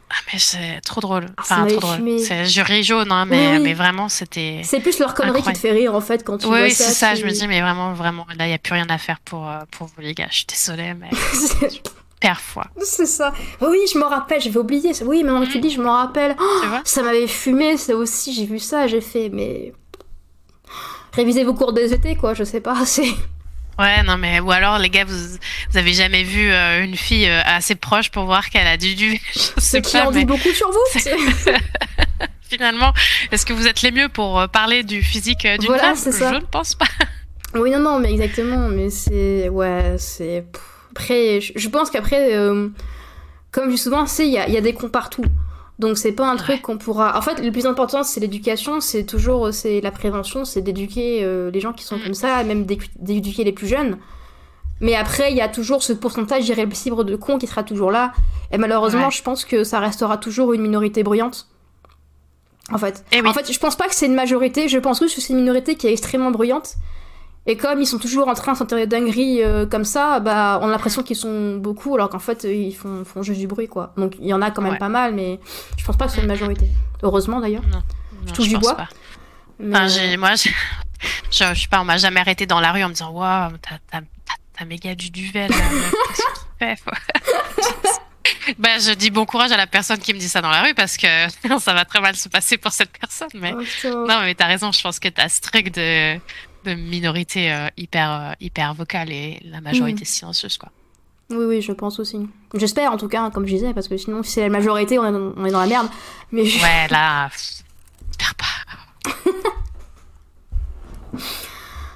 [0.09, 1.25] ah mais c'est trop drôle.
[1.35, 2.19] Ah, enfin trop drôle.
[2.19, 5.71] c'est jury jaune hein, mais mais vraiment c'était c'est plus leur connerie qui te fait
[5.71, 7.59] rire en fait quand tu oui, vois ça oui c'est ça je me dis mais
[7.59, 10.13] vraiment vraiment là il y a plus rien à faire pour euh, pour vous les
[10.13, 10.27] gars.
[10.29, 11.09] Je suis désolée mais
[12.19, 12.67] Parfois.
[12.81, 13.31] C'est ça.
[13.61, 14.91] Oui, je me rappelle, j'avais oublié.
[15.05, 16.35] Oui, maintenant que tu dis, je me rappelle.
[16.39, 19.73] Oh, ça m'avait fumé, ça aussi, j'ai vu ça, j'ai fait, mais
[21.13, 23.07] révisez vos cours des étés, quoi, je sais pas, c'est...
[23.79, 25.37] Ouais, non, mais ou alors les gars, vous,
[25.71, 28.95] vous avez jamais vu euh, une fille euh, assez proche pour voir qu'elle a du
[28.95, 29.21] du.
[29.35, 30.99] Ce qui en dit beaucoup sur vous.
[32.49, 32.91] Finalement,
[33.31, 36.11] est-ce que vous êtes les mieux pour euh, parler du physique d'une voilà, femme?
[36.11, 36.33] ça.
[36.33, 36.87] Je ne pense pas.
[37.53, 38.67] Oui, non, non, mais exactement.
[38.69, 40.43] Mais c'est ouais, c'est
[40.97, 41.39] après.
[41.41, 42.33] Je pense qu'après,
[43.51, 45.23] comme je dis souvent, c'est il y a, y a des cons partout.
[45.79, 47.17] Donc c'est pas un truc qu'on pourra.
[47.17, 51.51] En fait, le plus important c'est l'éducation, c'est toujours c'est la prévention, c'est d'éduquer euh,
[51.51, 52.03] les gens qui sont mm.
[52.03, 53.97] comme ça, même d'éduquer les plus jeunes.
[54.79, 58.13] Mais après, il y a toujours ce pourcentage irréversible de cons qui sera toujours là.
[58.51, 61.47] Et malheureusement, je pense que ça restera toujours une minorité bruyante.
[62.71, 63.03] En fait.
[63.11, 65.39] Eh en fait, je pense pas que c'est une majorité, je pense que c'est une
[65.39, 66.75] minorité qui est extrêmement bruyante
[67.49, 70.67] et comme ils sont toujours en train de s'enterrer dingueries euh, comme ça, bah, on
[70.67, 73.93] a l'impression qu'ils sont beaucoup, alors qu'en fait, ils font, font, juste du bruit, quoi.
[73.95, 75.39] Donc, il y en a quand même pas mal, mais
[75.77, 76.67] je pense pas que c'est une majorité.
[77.01, 77.63] Heureusement, d'ailleurs.
[78.25, 78.75] Je touche du bois.
[78.75, 78.89] Pas.
[79.65, 80.49] Enfin, j'ai, moi, je,
[81.31, 84.65] je, sais pas, on m'a jamais arrêté dans la rue en me disant, waouh, t'as
[84.65, 85.55] méga du duvet, là.
[86.59, 86.83] Qu'est-ce
[88.57, 90.73] bah, je dis bon courage à la personne qui me dit ça dans la rue
[90.73, 91.07] parce que
[91.59, 93.29] ça va très mal se passer pour cette personne.
[93.35, 94.71] Mais oh, non, mais t'as raison.
[94.71, 96.19] Je pense que t'as ce truc de
[96.67, 100.05] de minorité euh, hyper, euh, hyper vocale et la majorité mm.
[100.05, 100.69] silencieuse, quoi.
[101.29, 102.27] Oui, oui, je pense aussi.
[102.53, 105.05] J'espère en tout cas, comme je disais, parce que sinon, si c'est la majorité, on
[105.45, 105.87] est, dans, la merde.
[106.31, 107.29] Mais Ouais, là,
[108.19, 108.45] faire pas.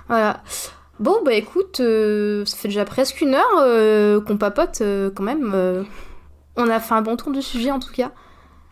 [0.08, 0.44] voilà.
[1.00, 4.84] Bon, bah écoute, euh, ça fait déjà presque une heure qu'on papote
[5.16, 5.86] quand même.
[6.58, 8.12] on a fait un bon tour du sujet en tout cas.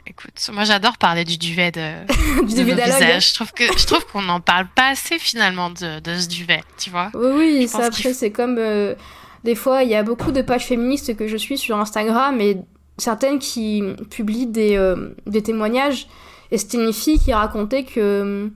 [0.10, 3.30] Écoute, moi j'adore parler du duvet de, du duvet visage.
[3.30, 6.64] Je trouve que je trouve qu'on n'en parle pas assez finalement de, de, ce duvet,
[6.80, 7.12] tu vois.
[7.14, 8.95] Oui, oui, ça après c'est comme euh,
[9.43, 12.57] des fois il y a beaucoup de pages féministes que je suis sur Instagram et
[12.97, 16.07] certaines qui publient des, euh, des témoignages.
[16.49, 18.49] Et c'était une fille qui racontait que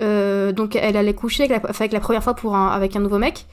[0.00, 3.18] euh, donc elle allait coucher avec la, avec la première fois pour avec un nouveau
[3.18, 3.44] mec.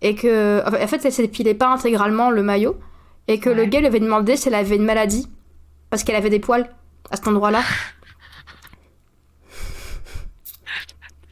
[0.00, 2.78] Et que en fait elle s'épilait pas intégralement le maillot.
[3.30, 5.28] Et que le gars lui avait demandé si elle avait une maladie
[5.90, 6.68] parce qu'elle avait des poils
[7.10, 7.62] à cet endroit-là.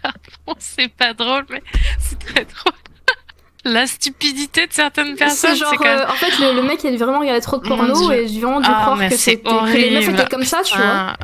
[0.59, 1.63] c'est pas drôle, mais
[1.99, 2.73] c'est très drôle.
[3.65, 5.57] La stupidité de certaines personnes.
[5.57, 8.41] Genre, euh, en fait, le, mec, il a vraiment regardé trop de porno et j'ai
[8.41, 11.17] vraiment dû ah, croire que, que les meufs étaient comme ça, tu vois.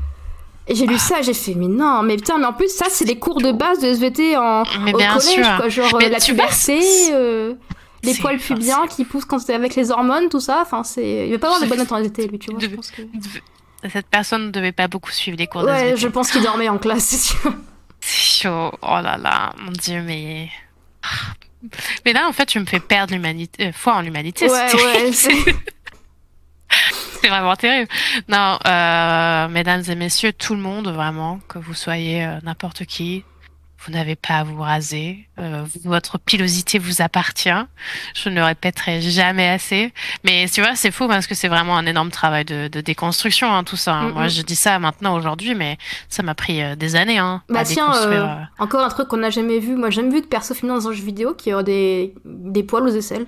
[0.68, 3.04] Et j'ai lu ça, j'ai fait, mais non, mais putain, mais en plus, ça, c'est
[3.04, 5.68] les cours de base de SVT en, au collège, quoi.
[5.68, 6.80] Genre, euh, la puberté,
[7.12, 7.54] euh,
[8.02, 10.60] les poils pubiens qui poussent quand c'est avec les hormones, tout ça.
[10.62, 11.26] Enfin, c'est.
[11.28, 12.60] Il va pas avoir de bonnes SVT, lui, tu vois.
[12.60, 13.02] Je pense que...
[13.90, 16.78] Cette personne ne devait pas beaucoup suivre les cours Ouais, je pense qu'il dormait en
[16.78, 17.52] classe, c'est sûr.
[18.00, 18.72] C'est chaud.
[18.82, 20.50] Oh là là, mon dieu, mais.
[22.04, 24.50] Mais là, en fait, tu me fais perdre l'humanité, euh, foi en l'humanité.
[24.50, 25.36] Ouais, ouais, c'est.
[27.20, 27.88] c'est vraiment terrible.
[28.28, 33.22] Non, euh, mesdames et messieurs, tout le monde, vraiment, que vous soyez euh, n'importe qui,
[33.84, 37.50] vous n'avez pas à vous raser, euh, votre pilosité vous appartient.
[38.14, 39.92] Je ne le répéterai jamais assez.
[40.24, 43.52] Mais tu vois, c'est fou parce que c'est vraiment un énorme travail de, de déconstruction,
[43.52, 43.94] hein, tout ça.
[43.94, 44.10] Hein.
[44.10, 45.78] Moi, je dis ça maintenant aujourd'hui, mais
[46.08, 47.18] ça m'a pris euh, des années.
[47.18, 49.74] Hein, bah tiens, euh, encore un truc qu'on n'a jamais vu.
[49.76, 52.62] Moi, j'ai jamais vu de perso féminin dans un jeu vidéo qui a des, des
[52.62, 53.26] poils aux aisselles.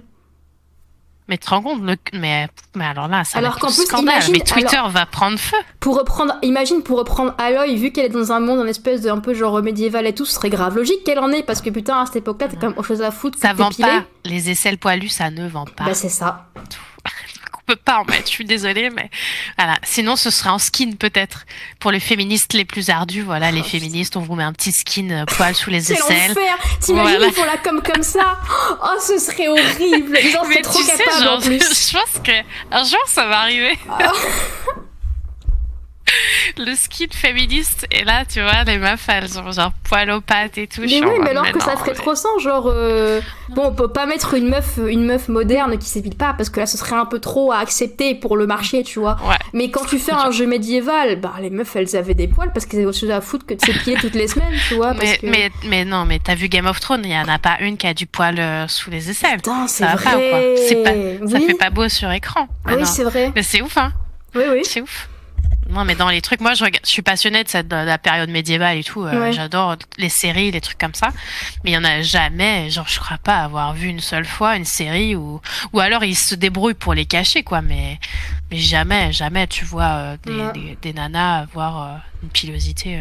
[1.26, 1.80] Mais tu te rends compte,
[2.12, 4.22] mais, mais alors là, ça alors qu'en plus, scandale.
[4.30, 5.56] mais Twitter va prendre feu.
[5.80, 9.08] Pour reprendre, imagine pour reprendre Aloy, vu qu'elle est dans un monde en espèce de
[9.08, 11.70] un peu genre médiéval et tout, ce serait grave logique qu'elle en ait, parce que
[11.70, 13.38] putain, à cette époque-là, t'es quand même autre chose à foutre.
[13.38, 14.04] Ça vend pas.
[14.26, 15.84] Les aisselles poilues, ça ne vend pas.
[15.84, 16.46] Bah c'est ça.
[17.66, 18.26] Peut pas en mettre.
[18.26, 19.10] Je suis désolée, mais
[19.58, 19.78] voilà.
[19.82, 21.46] Sinon, ce sera en skin peut-être
[21.78, 23.22] pour les féministes les plus ardus.
[23.22, 26.34] Voilà, les oh, féministes, on vous met un petit skin euh, poil sous les aisselles.
[26.34, 28.38] C'est T'imagines ils font la com comme ça
[28.82, 30.16] Oh, ce serait horrible.
[30.16, 31.90] Seraient trop capables en plus.
[31.90, 32.32] Je pense que
[32.70, 33.78] un jour ça va arriver.
[33.88, 34.12] Ah.
[36.58, 40.58] Le skin féministe et là tu vois les meufs elles ont genre poil aux pattes
[40.58, 43.74] et tout mais oui mais alors que ça ferait trop sens genre euh, bon on
[43.74, 46.76] peut pas mettre une meuf une meuf moderne qui s'épile pas parce que là ce
[46.76, 49.16] serait un peu trop à accepter pour le marché tu vois.
[49.52, 52.66] Mais quand tu fais un jeu médiéval bah les meufs elles avaient des poils parce
[52.66, 55.18] qu'elles avaient autre chose à foutre que de s'épiler toutes les semaines tu vois mais,
[55.22, 57.76] mais, mais non mais t'as vu Game of Thrones il y en a pas une
[57.76, 59.36] qui a du poil euh, sous les aisselles.
[59.36, 60.54] Putain, c'est vrai.
[60.84, 62.48] Pas, ça fait pas beau sur écran.
[62.66, 63.32] Oui c'est vrai.
[63.34, 63.92] Mais c'est ouf hein.
[64.34, 64.62] Oui oui.
[64.64, 65.08] C'est ouf
[65.70, 67.98] non, mais dans les trucs, moi, je, regarde, je suis passionnée de, cette, de la
[67.98, 69.04] période médiévale et tout.
[69.04, 71.08] Euh, j'adore les séries, les trucs comme ça.
[71.64, 74.56] Mais il y en a jamais, genre, je crois pas avoir vu une seule fois
[74.56, 75.40] une série où,
[75.72, 77.62] ou alors ils se débrouillent pour les cacher, quoi.
[77.62, 77.98] Mais,
[78.50, 83.00] mais jamais, jamais, tu vois euh, des, des, nanas avoir euh, une pilosité.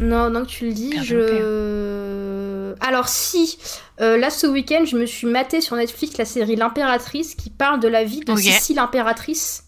[0.00, 2.74] non, non, tu le dis, je.
[2.80, 3.58] Alors, si,
[3.98, 7.88] là, ce week-end, je me suis maté sur Netflix la série L'Impératrice qui parle de
[7.88, 9.64] la vie de Sissi l'Impératrice.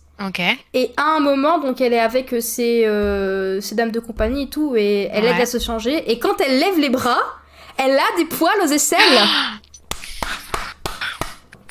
[0.72, 4.44] Et à un moment, donc elle est avec euh, ses, euh, ses dames de compagnie
[4.44, 6.10] et tout, et elle aide à se changer.
[6.10, 7.20] Et quand elle lève les bras,
[7.76, 8.98] elle a des poils aux aisselles.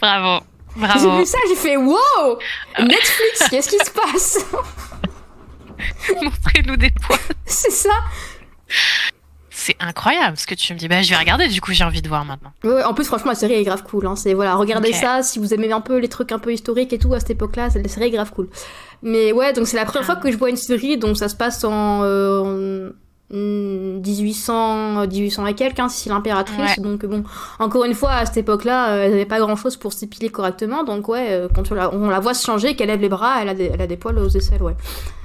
[0.02, 0.44] Bravo,
[0.76, 1.00] bravo.
[1.00, 2.38] J'ai vu ça, j'ai fait wow
[2.78, 4.46] Netflix, qu'est-ce qui se passe?
[6.22, 7.20] Montrez-nous des poils.
[7.46, 7.94] C'est ça
[9.64, 10.90] c'est incroyable ce que tu me dis.
[10.90, 12.52] Bah, je vais regarder, du coup, j'ai envie de voir maintenant.
[12.66, 14.06] Ouais, en plus, franchement, la série est grave cool.
[14.08, 14.18] Hein.
[14.18, 17.00] C'est, voilà, regardez ça si vous aimez un peu les trucs un peu historiques et
[17.00, 17.70] tout à cette époque-là.
[17.74, 18.50] La série est grave cool.
[19.02, 20.14] Mais ouais, donc c'est la première ah.
[20.14, 22.92] fois que je vois une série dont ça se passe en, euh,
[23.34, 26.80] 1800, 1800 et quelques, hein, si l'impératrice.
[26.80, 27.24] Donc bon,
[27.60, 30.84] encore une fois, à cette époque-là, euh, elle n'avait pas grand-chose pour s'épiler correctement.
[30.84, 33.42] Donc ouais, euh, quand on la, on la voit se changer, qu'elle lève les bras,
[33.42, 34.76] elle a des, elle a des poils aux aisselles, ouais.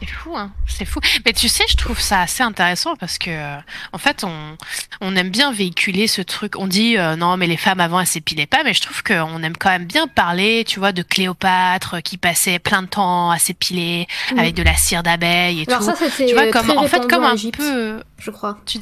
[0.01, 0.51] C'est fou, hein.
[0.67, 1.01] C'est fou.
[1.27, 3.57] Mais tu sais, je trouve ça assez intéressant parce que, euh,
[3.93, 4.57] en fait, on,
[5.01, 6.55] on aime bien véhiculer ce truc.
[6.57, 9.57] On dit non, mais les femmes avant, elles s'épilaient pas, mais je trouve qu'on aime
[9.57, 14.07] quand même bien parler, tu vois, de Cléopâtre qui passait plein de temps à s'épiler
[14.37, 15.87] avec de la cire d'abeille et Alors tout.
[15.87, 18.59] Ça, tu vois, comme en fait, comme un peu je crois.
[18.67, 18.79] Tu,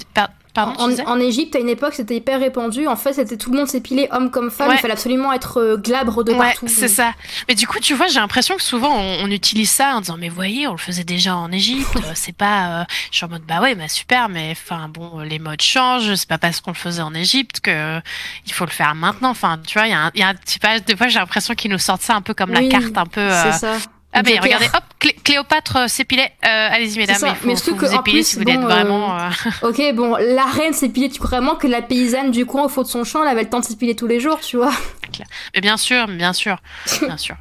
[0.58, 2.86] en, Égypte, à une époque, c'était hyper répandu.
[2.86, 4.70] En fait, c'était tout le monde s'épilait, homme comme femme.
[4.72, 6.68] Il fallait absolument être euh, glabre de ouais, partout.
[6.68, 7.12] C'est ça.
[7.48, 10.28] Mais du coup, tu vois, j'ai l'impression que souvent on, utilise ça en disant, mais
[10.28, 11.96] voyez, on le faisait déjà en Égypte.
[11.96, 12.80] Euh, c'est pas.
[12.80, 16.14] Euh, je suis en mode, bah ouais, bah super, mais enfin bon, les modes changent.
[16.14, 18.00] C'est pas parce qu'on le faisait en Égypte que
[18.46, 19.30] il faut le faire maintenant.
[19.30, 21.70] Enfin, tu vois, il y a, un, y a un, des fois, j'ai l'impresration qu'ils
[21.70, 23.28] nous sortent ça un peu comme la carte, un peu.
[23.30, 23.76] c'est ça.
[24.12, 24.84] Ah mais regardez, hop,
[25.24, 26.32] Cléopâtre s'épilait.
[26.44, 29.18] Euh, Allez-y mesdames, il faut, mais faut vous épiler si vous êtes vraiment.
[29.18, 29.28] Euh,
[29.62, 31.08] euh, ok, bon, la reine s'épilait.
[31.10, 33.42] Tu crois vraiment que la paysanne du coin au fond de son champ, elle avait
[33.42, 34.72] le temps de s'épiler tous les jours, tu vois?
[35.54, 36.56] Mais bien sûr, bien sûr,
[37.02, 37.36] bien sûr.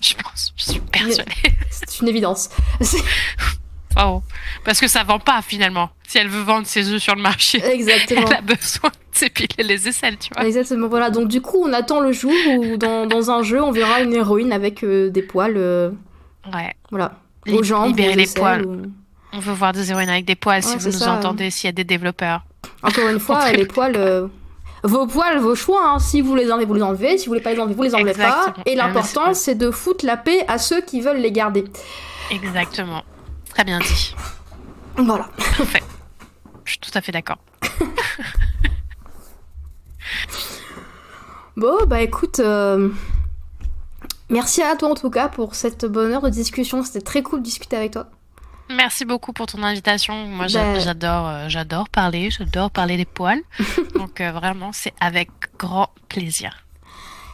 [0.00, 1.32] Je pense, je suis persuadée.
[1.70, 2.50] C'est une évidence.
[4.00, 4.22] Oh,
[4.64, 5.90] parce que ça vend pas finalement.
[6.06, 8.26] Si elle veut vendre ses œufs sur le marché, Exactement.
[8.28, 10.46] elle a besoin de s'épiler les aisselles, tu vois.
[10.46, 10.86] Exactement.
[10.86, 11.10] Voilà.
[11.10, 14.14] Donc du coup, on attend le jour où dans, dans un jeu, on verra une
[14.14, 15.56] héroïne avec des poils.
[16.52, 16.74] Ouais.
[16.90, 17.12] Voilà.
[17.46, 18.66] Aux libérer les poils.
[19.32, 21.72] On veut voir des héroïnes avec des poils si vous nous entendez, s'il y a
[21.72, 22.44] des développeurs.
[22.82, 23.96] Encore une fois, les poils.
[23.96, 24.28] Euh,
[24.82, 25.92] vos poils, vos choix.
[25.92, 25.98] Hein.
[25.98, 27.18] Si vous les enlevez, vous les enlevez.
[27.18, 28.54] Si vous voulez pas les enlever, vous les enlevez pas.
[28.66, 31.64] Et l'important, c'est de foutre la paix à ceux qui veulent les garder.
[32.30, 33.02] Exactement.
[33.50, 34.14] Très bien dit.
[34.96, 35.28] Voilà.
[35.56, 35.82] Parfait.
[36.64, 37.38] Je suis tout à fait d'accord.
[41.56, 42.40] bon, bah écoute.
[42.40, 42.90] Euh,
[44.30, 46.82] Merci à toi en tout cas pour cette bonne heure de discussion.
[46.82, 48.06] C'était très cool de discuter avec toi.
[48.70, 50.26] Merci beaucoup pour ton invitation.
[50.26, 53.40] Moi, ben, j'adore, euh, j'adore parler, j'adore parler des poils.
[53.94, 56.64] Donc euh, vraiment, c'est avec grand plaisir.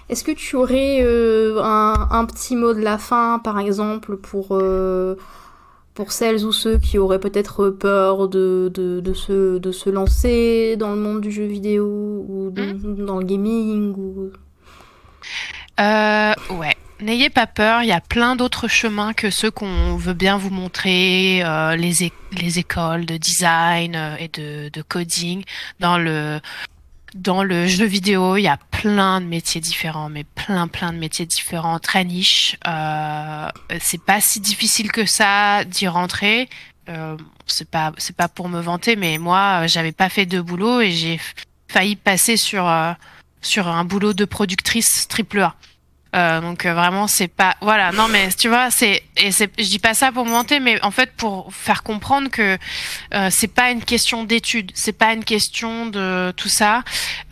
[0.09, 4.61] Est-ce que tu aurais euh, un, petit mot de la fin, par exemple, pour,
[5.95, 10.90] pour celles ou ceux qui auraient peut-être peur de, de, se, de se lancer dans
[10.90, 11.86] le monde du jeu vidéo
[12.28, 13.07] ou hmm?
[13.07, 14.30] dans le gaming ou...
[15.78, 16.76] ouais.
[17.01, 20.51] N'ayez pas peur, il y a plein d'autres chemins que ceux qu'on veut bien vous
[20.51, 25.42] montrer, euh, les, les écoles de design euh, et de, de, coding.
[25.80, 26.40] Dans le,
[27.14, 30.99] dans le jeu vidéo, il y a plein de métiers différents, mais plein plein de
[30.99, 32.57] métiers différents, très niches.
[32.66, 33.49] Euh,
[33.80, 36.49] c'est pas si difficile que ça d'y rentrer.
[36.88, 37.16] Euh,
[37.47, 40.92] c'est pas c'est pas pour me vanter, mais moi j'avais pas fait de boulot et
[40.92, 41.18] j'ai
[41.66, 42.70] failli passer sur
[43.42, 45.57] sur un boulot de productrice triple A.
[46.14, 47.92] Euh, donc euh, vraiment, c'est pas voilà.
[47.92, 50.90] Non, mais tu vois, c'est et c'est je dis pas ça pour monter, mais en
[50.90, 52.56] fait pour faire comprendre que
[53.14, 56.82] euh, c'est pas une question d'études, c'est pas une question de tout ça.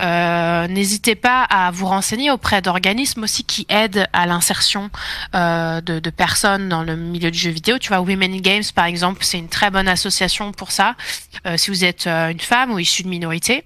[0.00, 4.90] Euh, N'hésitez pas à vous renseigner auprès d'organismes aussi qui aident à l'insertion
[5.34, 7.78] euh, de, de, personnes dans le milieu du jeu vidéo.
[7.78, 10.94] Tu vois, Women in Games par exemple, c'est une très bonne association pour ça.
[11.46, 13.64] Euh, si vous êtes une femme ou issue de minorité,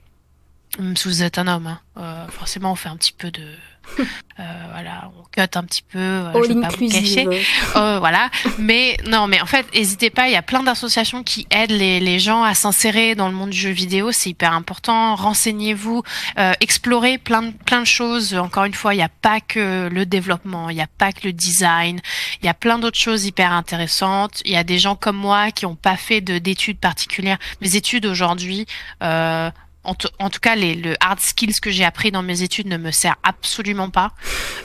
[0.96, 3.42] si vous êtes un homme, hein, forcément on fait un petit peu de
[3.98, 7.26] euh, voilà, on cut un petit peu, euh, je vais pas vous cacher.
[7.76, 10.28] Euh, voilà, mais non, mais en fait, n'hésitez pas.
[10.28, 13.50] Il y a plein d'associations qui aident les, les gens à s'insérer dans le monde
[13.50, 14.12] du jeu vidéo.
[14.12, 15.14] C'est hyper important.
[15.14, 16.02] Renseignez-vous,
[16.38, 18.34] euh, explorez plein de plein de choses.
[18.34, 21.24] Encore une fois, il n'y a pas que le développement, il n'y a pas que
[21.24, 22.00] le design.
[22.40, 24.40] Il y a plein d'autres choses hyper intéressantes.
[24.46, 27.38] Il y a des gens comme moi qui n'ont pas fait d'études particulières.
[27.60, 28.66] Mes études aujourd'hui.
[29.02, 29.50] Euh,
[29.86, 32.90] en, tout cas, les, le hard skills que j'ai appris dans mes études ne me
[32.90, 34.12] sert absolument pas.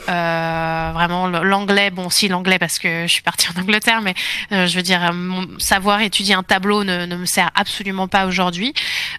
[0.08, 4.14] Euh, vraiment, l'anglais, bon, si l'anglais parce que je suis partie en Angleterre, mais
[4.52, 5.12] euh, je veux dire,
[5.58, 8.74] savoir étudier un tableau ne, me sert absolument pas aujourd'hui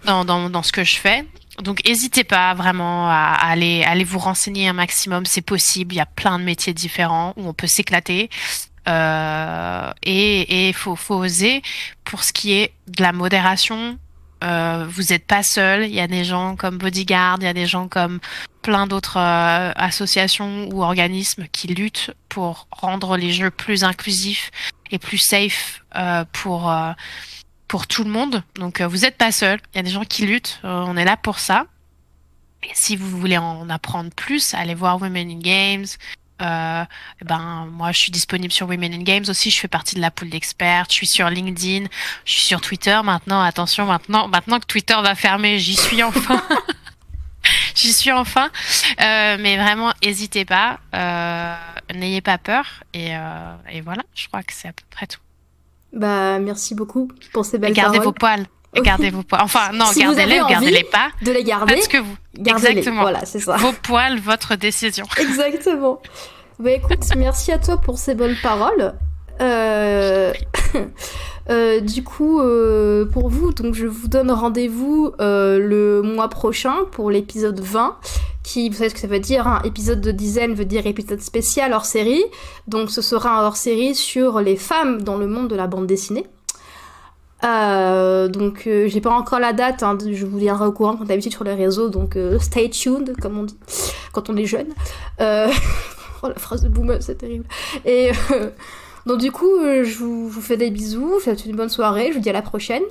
[0.06, 1.26] dans, ce que je fais.
[1.62, 5.26] Donc, n'hésitez pas vraiment à aller, vous renseigner un maximum.
[5.26, 5.94] C'est possible.
[5.94, 8.30] Il y a plein de métiers différents où on peut s'éclater.
[8.90, 11.62] Euh, et il faut oser
[12.04, 13.98] pour ce qui est de la modération,
[14.44, 15.86] euh, vous n'êtes pas seul.
[15.86, 18.20] Il y a des gens comme Bodyguard, il y a des gens comme
[18.62, 24.52] plein d'autres euh, associations ou organismes qui luttent pour rendre les jeux plus inclusifs
[24.92, 26.74] et plus safe euh, pour
[27.68, 28.44] pour tout le monde.
[28.56, 29.60] Donc vous n'êtes pas seul.
[29.74, 30.60] Il y a des gens qui luttent.
[30.64, 31.66] on est là pour ça.
[32.64, 35.86] Et si vous voulez en apprendre plus, allez voir Women in Games.
[36.44, 36.84] Euh,
[37.24, 40.12] ben moi je suis disponible sur Women in Games aussi, je fais partie de la
[40.12, 41.88] pool d'experts, je suis sur LinkedIn,
[42.26, 46.42] je suis sur Twitter maintenant, attention maintenant maintenant que Twitter va fermer, j'y suis enfin.
[47.76, 48.50] j'y suis enfin.
[49.02, 51.56] Euh, mais vraiment n'hésitez pas, euh,
[51.94, 55.20] n'ayez pas peur et, euh, et voilà, je crois que c'est à peu près tout.
[55.94, 58.04] Bah merci beaucoup pour ces belles gardez poils.
[58.04, 58.63] Gardez vos poils.
[59.32, 61.10] Enfin, non, gardez-les gardez-les pas.
[61.22, 61.76] De les garder.
[61.76, 62.16] Parce que vous.
[62.38, 63.02] Exactement.
[63.02, 63.58] Voilà, c'est ça.
[63.58, 65.06] Vos poils, votre décision.
[65.18, 66.02] Exactement.
[66.60, 68.94] Bah écoute, merci à toi pour ces bonnes paroles.
[69.42, 70.34] Euh...
[71.50, 76.86] euh, du coup, euh, pour vous, donc je vous donne rendez-vous euh, le mois prochain
[76.92, 77.98] pour l'épisode 20,
[78.44, 80.86] qui, vous savez ce que ça veut dire, un hein, épisode de dizaine veut dire
[80.86, 82.24] épisode spécial hors série.
[82.68, 85.88] Donc ce sera un hors série sur les femmes dans le monde de la bande
[85.88, 86.26] dessinée.
[87.44, 91.08] Euh, donc euh, j'ai pas encore la date, hein, je vous tiendrai au courant comme
[91.08, 93.58] d'habitude sur les réseaux, donc euh, stay tuned comme on dit
[94.14, 94.70] quand on est jeune.
[95.20, 97.46] oh la phrase de boomer, c'est terrible.
[97.86, 98.12] Et
[99.06, 102.14] donc du coup je vous, fais des bisous, je vous souhaite une bonne soirée, je
[102.14, 102.84] vous dis à la prochaine.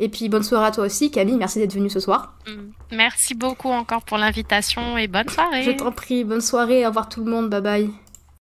[0.00, 2.34] Et puis bonne soirée à toi aussi Camille, merci d'être venue ce soir.
[2.46, 2.96] Mm.
[2.96, 5.62] Merci beaucoup encore pour l'invitation et bonne soirée.
[5.62, 7.90] Je t'en prie, bonne soirée, au revoir tout le monde, bye bye.